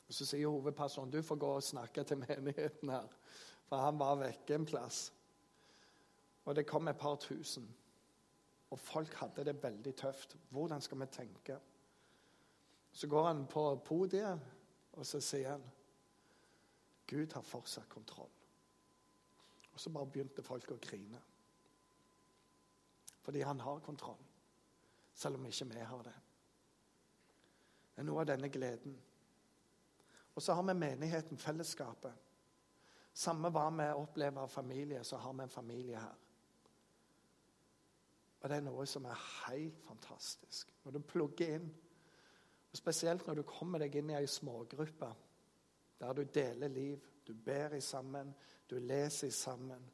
Så 0.10 0.26
sier 0.26 0.48
hovedpersonen 0.48 1.12
du 1.12 1.22
får 1.26 1.40
gå 1.42 1.50
og 1.58 1.64
snakke 1.64 2.04
til 2.04 2.22
menigheten 2.22 2.90
her. 2.90 3.08
For 3.66 3.82
han 3.82 4.00
var 4.00 4.20
vekke 4.22 4.56
en 4.56 4.66
plass. 4.66 5.08
Og 6.46 6.56
det 6.56 6.68
kom 6.70 6.88
et 6.88 6.98
par 7.02 7.16
tusen. 7.16 7.66
Og 8.70 8.80
folk 8.80 9.14
hadde 9.14 9.46
det 9.46 9.64
veldig 9.64 9.96
tøft. 9.96 10.38
Hvordan 10.50 10.82
skal 10.82 11.00
vi 11.00 11.06
tenke? 11.06 11.58
Så 12.92 13.08
går 13.08 13.28
han 13.28 13.48
på 13.48 13.76
podiet, 13.86 14.40
og 14.94 15.06
så 15.06 15.20
sier 15.20 15.52
han 15.52 15.64
Gud 17.08 17.34
har 17.34 17.42
fortsatt 17.42 17.90
kontroll. 17.90 18.32
Og 19.74 19.80
så 19.80 19.90
bare 19.90 20.10
begynte 20.10 20.44
folk 20.44 20.72
å 20.72 20.80
grine. 20.82 21.20
Fordi 23.26 23.42
han 23.42 23.60
har 23.60 23.80
kontroll, 23.84 24.22
selv 25.14 25.40
om 25.40 25.46
ikke 25.46 25.66
vi 25.74 25.80
har 25.80 26.04
det. 26.06 26.16
Det 27.96 28.04
er 28.04 28.08
noe 28.08 28.22
av 28.22 28.30
denne 28.30 28.50
gleden. 28.50 28.96
Og 30.36 30.44
så 30.44 30.54
har 30.54 30.64
vi 30.68 30.74
menigheten, 30.78 31.38
fellesskapet. 31.38 32.14
Samme 33.16 33.50
hva 33.50 33.70
vi 33.72 33.88
opplever 33.96 34.42
av 34.42 34.52
familie, 34.52 35.04
så 35.04 35.18
har 35.18 35.34
vi 35.34 35.44
en 35.44 35.50
familie 35.50 36.00
her. 36.00 36.22
Og 38.42 38.50
det 38.50 38.58
er 38.58 38.66
noe 38.66 38.86
som 38.86 39.06
er 39.10 39.22
helt 39.48 39.80
fantastisk. 39.88 40.74
Når 40.84 40.92
du 40.92 41.06
plugger 41.08 41.56
inn, 41.56 41.70
og 42.72 42.78
spesielt 42.78 43.28
når 43.28 43.40
du 43.40 43.48
kommer 43.48 43.82
deg 43.82 43.96
inn 43.96 44.12
i 44.12 44.18
ei 44.20 44.28
smågruppe 44.30 45.08
der 46.00 46.14
du 46.14 46.24
deler 46.24 46.68
liv, 46.68 47.00
du 47.28 47.34
ber 47.34 47.74
i 47.74 47.82
sammen, 47.82 48.36
du 48.70 48.76
leser 48.80 49.28
i 49.28 49.32
sammen 49.32 49.92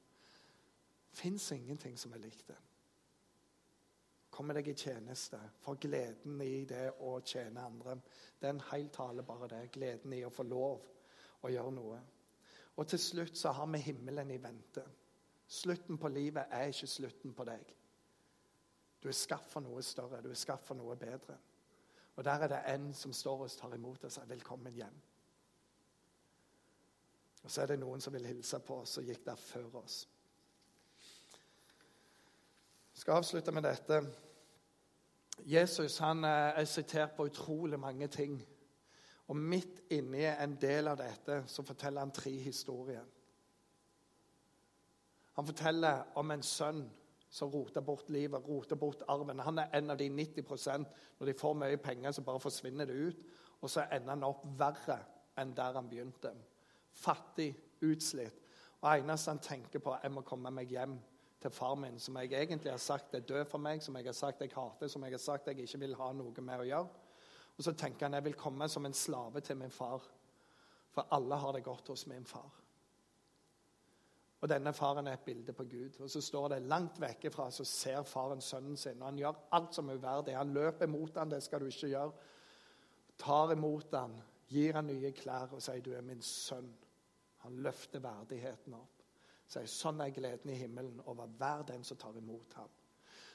Fins 1.11 1.51
ingenting 1.51 1.97
som 1.99 2.13
er 2.13 2.21
likt 2.23 2.47
det. 2.47 2.57
Kommer 4.31 4.55
deg 4.55 4.69
i 4.71 4.75
tjeneste, 4.79 5.39
for 5.59 5.75
gleden 5.75 6.39
i 6.39 6.63
det 6.65 6.85
å 7.03 7.17
tjene 7.19 7.65
andre. 7.67 7.97
Det 8.39 8.47
er 8.47 8.55
en 8.55 8.63
hel 8.69 8.87
tale, 8.95 9.25
bare 9.27 9.49
det. 9.51 9.65
Gleden 9.75 10.15
i 10.15 10.23
å 10.23 10.31
få 10.31 10.45
lov 10.47 10.85
å 11.43 11.51
gjøre 11.51 11.73
noe. 11.75 11.99
Og 12.79 12.87
til 12.87 13.01
slutt 13.03 13.35
så 13.37 13.51
har 13.57 13.67
vi 13.73 13.83
himmelen 13.83 14.31
i 14.31 14.39
vente. 14.39 14.85
Slutten 15.51 15.99
på 15.99 16.07
livet 16.07 16.47
er 16.55 16.71
ikke 16.71 16.87
slutten 16.87 17.35
på 17.35 17.45
deg. 17.49 17.75
Du 19.03 19.09
er 19.11 19.17
skapt 19.17 19.51
for 19.51 19.65
noe 19.65 19.83
større, 19.83 20.21
du 20.23 20.29
er 20.31 20.39
skapt 20.39 20.63
for 20.63 20.79
noe 20.79 20.95
bedre. 20.95 21.35
Og 22.15 22.23
der 22.23 22.45
er 22.45 22.53
det 22.53 22.61
en 22.71 22.91
som 22.95 23.11
står 23.13 23.43
og 23.45 23.55
tar 23.59 23.75
imot 23.75 24.03
og 24.03 24.11
sier 24.11 24.25
'velkommen 24.25 24.73
hjem'. 24.73 25.10
Og 27.43 27.51
så 27.51 27.63
er 27.63 27.71
det 27.71 27.79
noen 27.81 28.01
som 28.01 28.13
vil 28.13 28.27
hilse 28.29 28.59
på 28.65 28.81
oss 28.83 28.97
og 29.01 29.07
gikk 29.09 29.23
der 29.25 29.39
før 29.39 29.81
oss. 29.81 30.03
Jeg 32.91 33.03
skal 33.03 33.17
avslutte 33.17 33.51
med 33.51 33.65
dette. 33.65 34.01
Jesus 35.49 35.97
han 36.03 36.23
eh, 36.27 36.59
er 36.61 36.65
sitert 36.69 37.15
på 37.17 37.25
utrolig 37.25 37.79
mange 37.79 38.07
ting. 38.07 38.35
Og 39.27 39.37
midt 39.37 39.81
inni 39.89 40.25
en 40.27 40.57
del 40.61 40.91
av 40.91 40.99
dette 40.99 41.41
så 41.49 41.63
forteller 41.65 42.03
han 42.03 42.13
tre 42.13 42.33
historier. 42.43 43.05
Han 45.39 45.47
forteller 45.47 46.11
om 46.19 46.31
en 46.31 46.43
sønn 46.43 46.83
som 47.31 47.49
roter 47.49 47.81
bort 47.81 48.09
livet, 48.11 48.43
roter 48.47 48.75
bort 48.75 49.05
arven. 49.07 49.39
Han 49.39 49.61
er 49.63 49.71
en 49.73 49.93
av 49.93 49.97
de 49.97 50.09
90% 50.09 50.85
Når 51.19 51.25
de 51.25 51.33
får 51.39 51.53
mye 51.53 51.77
penger, 51.77 52.11
så 52.11 52.21
bare 52.21 52.39
forsvinner 52.39 52.85
det 52.85 52.93
ut. 52.93 53.25
Og 53.61 53.69
så 53.69 53.85
ender 53.91 54.09
han 54.09 54.23
opp 54.27 54.43
verre 54.59 54.99
enn 55.39 55.53
der 55.55 55.77
han 55.79 55.89
begynte. 55.89 56.33
Fattig, 56.93 57.53
utslitt. 57.81 58.37
Og 58.81 58.89
eneste 58.95 59.31
han 59.31 59.41
tenker 59.43 59.81
på, 59.83 59.93
er 59.93 60.13
må 60.13 60.23
komme 60.25 60.51
meg 60.53 60.71
hjem 60.73 60.97
til 61.41 61.53
far 61.53 61.75
min, 61.75 61.99
som 61.99 62.17
jeg 62.21 62.33
egentlig 62.37 62.71
har 62.71 62.81
sagt 62.81 63.15
er 63.15 63.25
død 63.25 63.45
for 63.49 63.61
meg, 63.61 63.81
som 63.81 63.95
jeg 63.97 64.05
har 64.05 64.17
sagt 64.17 64.41
jeg 64.41 64.53
hater, 64.53 64.89
som 64.89 65.03
jeg 65.05 65.15
har 65.15 65.21
sagt 65.21 65.47
jeg 65.49 65.63
ikke 65.63 65.79
vil 65.81 65.95
ha 65.97 66.11
noe 66.13 66.45
med 66.45 66.61
å 66.61 66.67
gjøre. 66.67 67.05
Og 67.57 67.65
så 67.65 67.73
tenker 67.77 68.07
han 68.07 68.17
jeg 68.17 68.25
vil 68.29 68.37
komme 68.37 68.67
som 68.69 68.85
en 68.85 68.97
slave 68.97 69.41
til 69.45 69.57
min 69.57 69.73
far, 69.73 70.05
for 70.91 71.13
alle 71.15 71.37
har 71.41 71.55
det 71.55 71.63
godt 71.65 71.93
hos 71.93 72.05
min 72.09 72.25
far. 72.25 72.61
Og 74.41 74.49
denne 74.49 74.73
faren 74.73 75.07
er 75.07 75.19
et 75.19 75.25
bilde 75.25 75.53
på 75.53 75.63
Gud. 75.69 75.99
Og 76.01 76.09
så 76.09 76.21
står 76.21 76.47
det 76.55 76.63
langt 76.65 76.97
vekke 77.01 77.29
fra, 77.29 77.51
så 77.53 77.65
ser 77.67 78.01
faren 78.09 78.41
sønnen 78.41 78.77
sin. 78.77 78.97
Og 79.01 79.11
han 79.11 79.19
gjør 79.19 79.41
alt 79.53 79.77
som 79.77 79.89
er 79.89 79.99
uverdig. 80.01 80.33
Han 80.37 80.53
løper 80.53 80.89
mot 80.89 81.17
han, 81.17 81.29
det 81.29 81.43
skal 81.45 81.61
du 81.61 81.69
ikke 81.69 81.91
gjøre. 81.91 82.29
Tar 83.21 83.53
imot 83.53 83.93
han, 83.93 84.15
gir 84.51 84.75
han 84.75 84.89
nye 84.91 85.11
klær 85.15 85.53
og 85.55 85.61
sier 85.61 85.81
'du 85.81 85.93
er 85.93 86.01
min 86.01 86.21
sønn'. 86.21 86.75
Han 87.37 87.57
løfter 87.63 87.99
verdigheten 87.99 88.73
opp. 88.73 89.03
Sier 89.47 89.65
'sånn 89.65 90.01
er 90.01 90.09
gleden 90.09 90.49
i 90.49 90.59
himmelen 90.59 91.01
over 91.05 91.27
hver 91.27 91.63
den 91.67 91.83
som 91.83 91.97
tar 91.97 92.17
imot 92.17 92.53
ham'. 92.53 92.77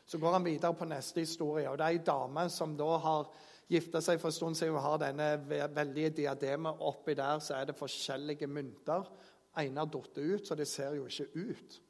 Så 0.07 0.19
går 0.19 0.33
han 0.33 0.45
videre 0.45 0.75
på 0.75 0.85
neste 0.85 1.21
historie. 1.21 1.71
og 1.71 1.79
Det 1.79 1.85
er 1.85 1.89
ei 1.89 1.99
dame 1.99 2.51
som 2.51 2.77
da 2.77 2.97
har 2.97 3.33
gifta 3.69 4.01
seg 4.01 4.21
for 4.21 4.29
en 4.29 4.33
stund 4.33 4.55
siden. 4.55 4.75
Hun 4.75 4.83
har 4.83 4.99
denne 4.99 5.49
veldige 5.75 6.11
diademet. 6.11 6.77
Oppi 6.81 7.15
der 7.15 7.39
så 7.39 7.55
er 7.55 7.65
det 7.65 7.77
forskjellige 7.77 8.47
mynter 8.47 9.05
ene 9.59 9.81
har 9.81 9.87
ut, 10.23 10.47
så 10.47 10.55
det 10.55 10.69
ser 10.69 10.95
jo 10.95 11.07
ikke 11.07 11.29
ut. 11.35 11.83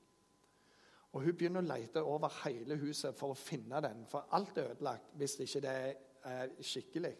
Og 1.12 1.22
Hun 1.22 1.36
begynner 1.36 1.62
å 1.62 1.76
lete 1.76 2.02
over 2.02 2.32
hele 2.44 2.76
huset 2.76 3.16
for 3.16 3.32
å 3.32 3.38
finne 3.38 3.80
den, 3.80 4.04
for 4.08 4.28
alt 4.36 4.58
er 4.58 4.70
ødelagt 4.70 5.14
hvis 5.16 5.38
ikke 5.40 5.60
det 5.64 5.96
er 6.24 6.52
skikkelig. 6.60 7.14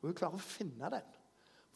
Og 0.00 0.08
Hun 0.08 0.14
klarer 0.14 0.34
å 0.34 0.42
finne 0.42 0.90
den. 0.90 1.14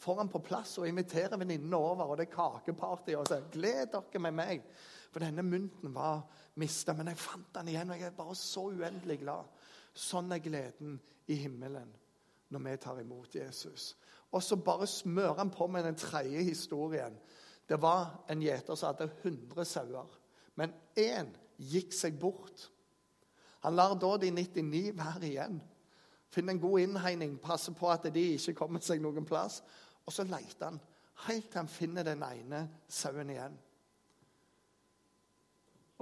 Får 0.01 0.17
han 0.17 0.31
på 0.33 0.41
plass 0.41 0.79
og 0.81 0.89
inviterer 0.89 1.37
venninnene 1.37 1.77
over, 1.77 2.09
og 2.09 2.17
det 2.17 2.29
er 2.29 2.35
kakeparty. 2.35 3.15
og 3.15 3.27
så 3.29 3.41
'Gled 3.53 3.93
dere 3.93 4.21
med 4.21 4.33
meg.' 4.33 4.63
For 5.11 5.21
denne 5.21 5.43
mynten 5.43 5.95
var 5.95 6.23
mista, 6.55 6.93
men 6.93 7.09
jeg 7.09 7.19
fant 7.19 7.55
den 7.55 7.69
igjen, 7.69 7.91
og 7.91 7.99
jeg 7.99 8.07
er 8.07 8.17
bare 8.17 8.35
så 8.35 8.61
uendelig 8.61 9.19
glad. 9.19 9.45
Sånn 9.95 10.33
er 10.33 10.39
gleden 10.39 11.01
i 11.27 11.35
himmelen 11.35 11.91
når 12.51 12.63
vi 12.65 12.77
tar 12.77 13.01
imot 13.01 13.35
Jesus. 13.35 13.97
Og 14.31 14.43
så 14.43 14.57
bare 14.57 14.87
smører 14.87 15.39
han 15.39 15.51
på 15.51 15.67
med 15.67 15.85
den 15.85 15.99
tredje 15.99 16.43
historien. 16.43 17.19
Det 17.69 17.83
var 17.83 18.25
en 18.29 18.43
gjeter 18.43 18.75
som 18.75 18.93
hadde 18.93 19.11
100 19.23 19.65
sauer, 19.65 20.07
men 20.55 20.73
én 20.97 21.31
gikk 21.59 21.93
seg 21.95 22.19
bort. 22.19 22.71
Han 23.61 23.77
lar 23.77 23.95
da 23.95 24.17
de 24.17 24.31
99 24.31 24.97
være 24.97 25.27
igjen. 25.29 25.61
Finn 26.31 26.49
en 26.49 26.61
god 26.63 26.81
innhegning, 26.81 27.39
passe 27.43 27.73
på 27.75 27.91
at 27.91 28.07
de 28.15 28.23
ikke 28.37 28.55
kommer 28.55 28.83
seg 28.83 29.03
noen 29.03 29.27
plass. 29.27 29.61
Og 30.11 30.14
så 30.14 30.25
leter 30.27 30.64
han 30.66 30.81
helt 31.29 31.53
til 31.53 31.61
han 31.61 31.68
finner 31.70 32.03
den 32.03 32.25
ene 32.27 32.64
sauen 32.90 33.31
igjen. 33.31 33.55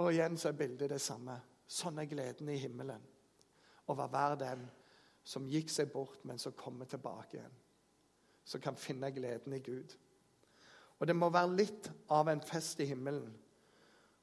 Og 0.01 0.15
igjen 0.15 0.39
så 0.41 0.49
er 0.49 0.57
bildet 0.57 0.95
det 0.95 1.01
samme. 1.05 1.35
Sånn 1.69 2.01
er 2.01 2.09
gleden 2.09 2.49
i 2.49 2.57
himmelen 2.57 3.05
over 3.93 4.09
hver 4.09 4.39
den 4.41 4.63
som 5.29 5.45
gikk 5.53 5.69
seg 5.69 5.91
bort, 5.93 6.23
men 6.25 6.41
som 6.41 6.57
kommer 6.57 6.89
tilbake 6.89 7.37
igjen. 7.37 7.61
Som 8.49 8.65
kan 8.65 8.81
finne 8.81 9.13
gleden 9.13 9.53
i 9.53 9.61
Gud. 9.61 9.93
Og 10.99 11.07
det 11.07 11.17
må 11.17 11.29
være 11.29 11.53
litt 11.59 11.91
av 12.09 12.33
en 12.33 12.41
fest 12.41 12.81
i 12.81 12.89
himmelen. 12.89 13.35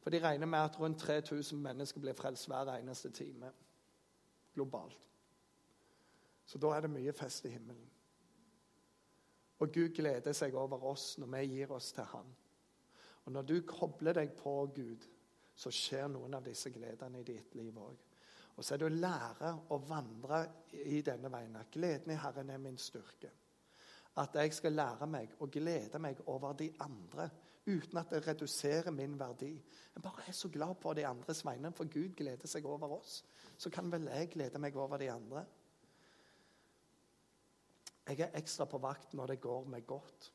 For 0.02 0.10
de 0.10 0.24
regner 0.24 0.50
med 0.50 0.65
at 0.65 0.80
rundt 0.82 1.06
3000 1.06 1.62
mennesker 1.62 2.02
blir 2.02 2.17
frelst 2.17 2.50
hver 2.50 2.74
eneste 2.74 3.13
time 3.13 3.54
globalt. 4.58 5.12
Så 6.45 6.58
da 6.58 6.74
er 6.74 6.88
det 6.88 6.95
mye 6.98 7.13
fest 7.13 7.45
i 7.45 7.54
himmelen. 7.54 7.86
Og 9.60 9.72
Gud 9.72 9.94
gleder 9.96 10.36
seg 10.36 10.56
over 10.60 10.84
oss 10.91 11.13
når 11.22 11.32
vi 11.38 11.44
gir 11.56 11.72
oss 11.72 11.91
til 11.96 12.08
Han. 12.12 12.34
Og 13.26 13.32
når 13.34 13.48
du 13.48 13.56
kobler 13.68 14.20
deg 14.20 14.36
på 14.38 14.58
Gud, 14.76 15.06
så 15.56 15.72
skjer 15.72 16.10
noen 16.12 16.36
av 16.36 16.44
disse 16.46 16.70
gledene 16.70 17.22
i 17.22 17.28
ditt 17.28 17.56
liv 17.56 17.78
òg. 17.80 18.04
Og 18.56 18.63
så 18.63 18.76
er 18.76 18.82
det 18.82 18.89
å 18.89 19.00
lære 19.00 19.54
å 19.72 19.80
vandre 19.88 20.44
i 20.86 21.02
denne 21.04 21.32
veien. 21.32 21.56
At 21.60 21.72
gleden 21.72 22.13
i 22.13 22.20
Herren 22.20 22.52
er 22.52 22.62
min 22.62 22.78
styrke 22.80 23.32
at 24.15 24.36
jeg 24.36 24.54
skal 24.56 24.78
lære 24.78 25.08
meg 25.12 25.34
å 25.44 25.48
glede 25.52 26.00
meg 26.00 26.22
over 26.32 26.56
de 26.56 26.70
andre 26.84 27.28
uten 27.65 27.98
at 28.00 28.12
det 28.13 28.22
reduserer 28.28 28.94
min 28.94 29.18
verdi. 29.20 29.52
Jeg 29.96 30.04
bare 30.04 30.28
er 30.28 30.36
så 30.38 30.50
glad 30.54 30.76
på 30.82 30.94
de 30.94 31.06
andres 31.08 31.41
vegne, 31.46 31.72
for 31.74 31.89
Gud 31.91 32.13
gleder 32.15 32.48
seg 32.48 32.65
over 32.70 32.94
oss. 33.00 33.24
Så 33.58 33.70
kan 33.74 33.92
vel 33.92 34.08
jeg 34.08 34.29
glede 34.32 34.62
meg 34.62 34.75
over 34.77 35.02
de 35.02 35.10
andre. 35.12 35.46
Jeg 38.06 38.19
er 38.19 38.37
ekstra 38.37 38.67
på 38.69 38.77
vakt 38.77 39.13
når 39.17 39.33
det 39.33 39.41
går 39.41 39.69
meg 39.69 39.85
godt. 39.87 40.31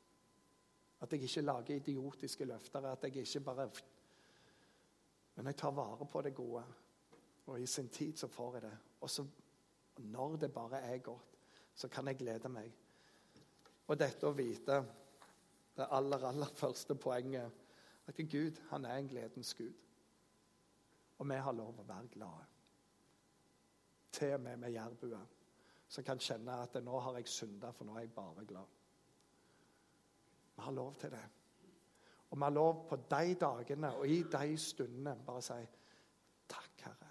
At 1.00 1.12
jeg 1.12 1.22
ikke 1.22 1.44
lager 1.46 1.76
idiotiske 1.76 2.44
løfter. 2.44 2.86
At 2.90 3.04
jeg 3.04 3.16
ikke 3.16 3.40
bare 3.40 3.70
Men 5.34 5.46
jeg 5.46 5.56
tar 5.56 5.70
vare 5.70 6.06
på 6.06 6.22
det 6.22 6.34
gode. 6.34 6.64
Og 7.46 7.60
i 7.60 7.66
sin 7.66 7.88
tid 7.88 8.16
så 8.16 8.26
får 8.28 8.54
jeg 8.54 8.62
det. 8.62 8.76
Og 9.00 9.10
så, 9.10 9.26
når 9.96 10.36
det 10.36 10.52
bare 10.52 10.80
er 10.80 10.98
godt, 10.98 11.38
så 11.74 11.88
kan 11.88 12.06
jeg 12.06 12.16
glede 12.16 12.48
meg. 12.48 12.72
Og 13.86 13.98
dette 13.98 14.26
å 14.26 14.36
vite, 14.36 14.82
det 15.76 15.86
aller, 15.90 16.24
aller 16.28 16.52
første 16.54 16.94
poenget, 16.94 17.50
at 18.06 18.20
Gud 18.30 18.58
han 18.70 18.84
er 18.84 18.98
en 18.98 19.08
gledens 19.08 19.54
Gud. 19.54 19.74
Og 21.18 21.28
vi 21.28 21.34
har 21.34 21.52
lov 21.52 21.80
å 21.80 21.86
være 21.88 22.12
glade. 22.12 22.46
Til 24.12 24.34
og 24.34 24.40
med 24.40 24.56
med 24.56 24.72
jærbuer, 24.74 25.26
som 25.90 26.06
kan 26.06 26.20
kjenne 26.22 26.54
at 26.62 26.78
nå 26.84 26.98
har 27.02 27.18
jeg 27.18 27.28
synda, 27.28 27.72
for 27.74 27.88
nå 27.88 27.96
er 27.96 28.06
jeg 28.06 28.14
bare 28.14 28.46
glad. 28.46 28.78
Vi 30.54 30.62
har 30.62 30.76
lov 30.76 30.94
til 31.00 31.10
det. 31.10 31.24
Og 32.30 32.38
vi 32.38 32.44
har 32.44 32.54
lov 32.54 32.84
på 32.88 32.98
de 33.10 33.34
dagene 33.40 33.90
og 33.96 34.06
i 34.06 34.20
de 34.22 34.58
stundene 34.60 35.16
bare 35.26 35.42
å 35.42 35.46
si 35.46 35.58
takk, 36.50 36.84
Herre. 36.84 37.10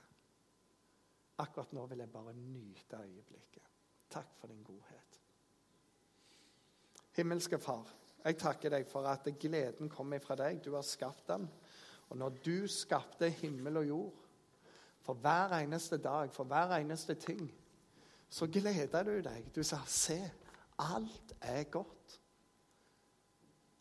Akkurat 1.44 1.74
nå 1.76 1.86
vil 1.92 2.04
jeg 2.06 2.12
bare 2.14 2.36
nyte 2.38 3.02
øyeblikket. 3.04 3.68
Takk 4.10 4.32
for 4.40 4.52
din 4.52 4.64
godhet. 4.64 5.20
Himmelske 7.20 7.60
Far, 7.60 7.92
jeg 8.24 8.38
takker 8.40 8.72
deg 8.72 8.88
for 8.88 9.08
at 9.12 9.28
gleden 9.40 9.92
kommer 9.92 10.24
fra 10.24 10.38
deg. 10.40 10.64
Du 10.64 10.72
har 10.76 10.88
skapt 10.88 11.28
den. 11.28 11.50
Og 12.10 12.18
når 12.18 12.40
du 12.46 12.68
skapte 12.68 13.30
himmel 13.42 13.84
og 13.84 13.88
jord, 13.88 14.26
for 15.04 15.20
hver 15.20 15.58
eneste 15.60 15.98
dag, 15.98 16.32
for 16.32 16.48
hver 16.48 16.78
eneste 16.78 17.16
ting, 17.20 17.44
så 18.30 18.48
gleder 18.48 19.04
du 19.04 19.22
deg. 19.22 19.56
Du 19.56 19.64
sa 19.64 19.82
'se, 19.86 20.32
alt 20.78 21.34
er 21.42 21.64
godt'. 21.64 22.22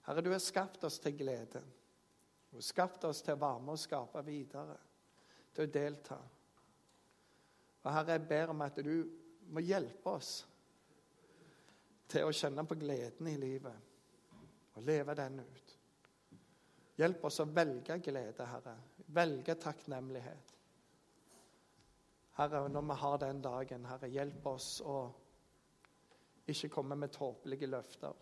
Herre, 0.06 0.20
du 0.20 0.30
har 0.30 0.38
skapt 0.38 0.84
oss 0.84 0.98
til 0.98 1.16
glede. 1.16 1.62
Du 2.50 2.56
har 2.56 2.62
skapt 2.62 3.04
oss 3.04 3.22
til 3.22 3.34
å 3.34 3.40
være 3.40 3.60
med 3.60 3.72
og 3.72 3.78
skape 3.78 4.24
videre, 4.24 4.76
til 5.54 5.64
å 5.64 5.72
delta. 5.72 6.16
Og 7.82 7.92
Herre, 7.92 8.12
jeg 8.12 8.28
ber 8.28 8.46
om 8.54 8.60
at 8.60 8.76
du 8.84 9.10
må 9.52 9.60
hjelpe 9.60 10.10
oss 10.10 10.46
til 12.08 12.24
å 12.24 12.32
kjenne 12.32 12.64
på 12.66 12.74
gleden 12.80 13.26
i 13.26 13.36
livet 13.36 13.84
og 14.74 14.82
leve 14.82 15.14
den 15.14 15.40
ut. 15.40 15.74
Hjelp 16.98 17.24
oss 17.24 17.40
å 17.40 17.44
velge 17.44 17.98
glede, 18.02 18.46
Herre. 18.46 18.74
Velge 19.14 19.54
takknemlighet. 19.54 20.57
Herre, 22.38 22.68
når 22.68 22.84
vi 22.86 22.94
har 22.94 23.16
den 23.18 23.42
dagen, 23.42 23.86
Herre, 23.90 24.08
hjelp 24.14 24.46
oss 24.46 24.78
å 24.86 24.98
ikke 26.48 26.70
komme 26.70 26.96
med 26.96 27.10
tåpelige 27.12 27.66
løfter. 27.66 28.14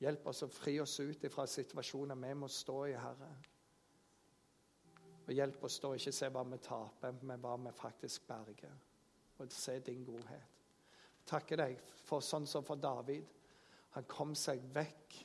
Hjelp 0.00 0.26
oss 0.26 0.42
å 0.42 0.48
fri 0.50 0.74
oss 0.82 0.96
ut 1.00 1.26
fra 1.30 1.44
situasjoner 1.46 2.18
vi 2.18 2.34
må 2.40 2.48
stå 2.50 2.78
i, 2.88 2.96
Herre. 2.98 3.30
Og 5.26 5.34
hjelp 5.36 5.64
oss 5.68 5.76
da 5.78 5.92
ikke 5.94 6.12
se 6.16 6.30
hva 6.34 6.42
vi 6.48 6.58
taper, 6.64 7.20
men 7.22 7.42
hva 7.44 7.52
vi 7.60 7.72
faktisk 7.76 8.26
berger. 8.26 8.74
Og 9.38 9.52
se 9.54 9.76
din 9.86 10.02
godhet. 10.04 10.56
Takker 11.30 11.60
deg 11.60 11.78
for 12.02 12.24
sånn 12.24 12.48
som 12.50 12.66
for 12.66 12.80
David. 12.82 13.28
Han 13.94 14.08
kom 14.10 14.34
seg 14.34 14.64
vekk 14.74 15.20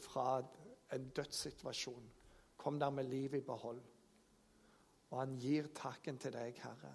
fra 0.00 0.38
en 0.96 1.10
dødssituasjon. 1.12 2.08
Kom 2.56 2.80
der 2.80 2.90
med 2.90 3.10
livet 3.10 3.42
i 3.42 3.46
behold. 3.46 3.82
Og 5.10 5.20
han 5.20 5.36
gir 5.38 5.68
takken 5.74 6.18
til 6.18 6.34
deg, 6.34 6.58
Herre. 6.62 6.92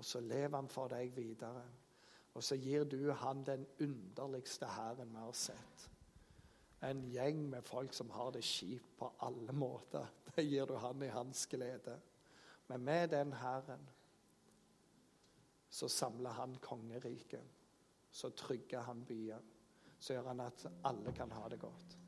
Og 0.00 0.04
så 0.04 0.20
lever 0.24 0.56
han 0.56 0.70
for 0.72 0.92
deg 0.92 1.12
videre. 1.16 1.64
Og 2.34 2.44
så 2.44 2.56
gir 2.56 2.84
du 2.88 3.12
han 3.12 3.44
den 3.44 3.66
underligste 3.80 4.66
hæren 4.66 5.12
vi 5.12 5.20
har 5.20 5.36
sett. 5.36 5.88
En 6.82 7.04
gjeng 7.12 7.44
med 7.50 7.62
folk 7.62 7.92
som 7.94 8.10
har 8.10 8.32
det 8.34 8.42
kjipt 8.44 8.96
på 8.98 9.12
alle 9.22 9.52
måter. 9.52 10.08
Det 10.34 10.46
gir 10.48 10.66
du 10.66 10.74
han 10.80 11.02
i 11.02 11.10
hans 11.12 11.46
glede. 11.46 11.98
Men 12.68 12.84
med 12.84 13.08
den 13.12 13.32
hæren 13.32 13.88
så 15.70 15.88
samler 15.88 16.30
han 16.30 16.54
kongeriket. 16.60 17.44
Så 18.10 18.30
trygger 18.30 18.80
han 18.80 19.04
byen. 19.04 19.44
Så 19.98 20.14
gjør 20.14 20.26
han 20.32 20.40
at 20.40 20.66
alle 20.84 21.12
kan 21.12 21.30
ha 21.32 21.48
det 21.48 21.60
godt. 21.60 21.98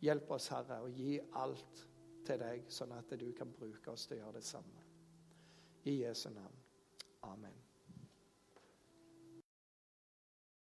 Hjelp 0.00 0.30
oss, 0.30 0.48
Herre, 0.48 0.80
og 0.80 0.90
gi 0.90 1.20
alt 1.32 1.86
til 2.26 2.40
deg, 2.42 2.66
sånn 2.72 2.94
at 2.96 3.14
du 3.18 3.28
kan 3.36 3.52
bruke 3.52 3.94
oss 3.94 4.08
til 4.08 4.18
å 4.18 4.24
gjøre 4.24 4.40
det 4.40 4.46
samme. 4.46 4.82
I 5.86 6.00
Jesu 6.02 6.28
navn. 6.34 6.62
Amen. 7.26 7.65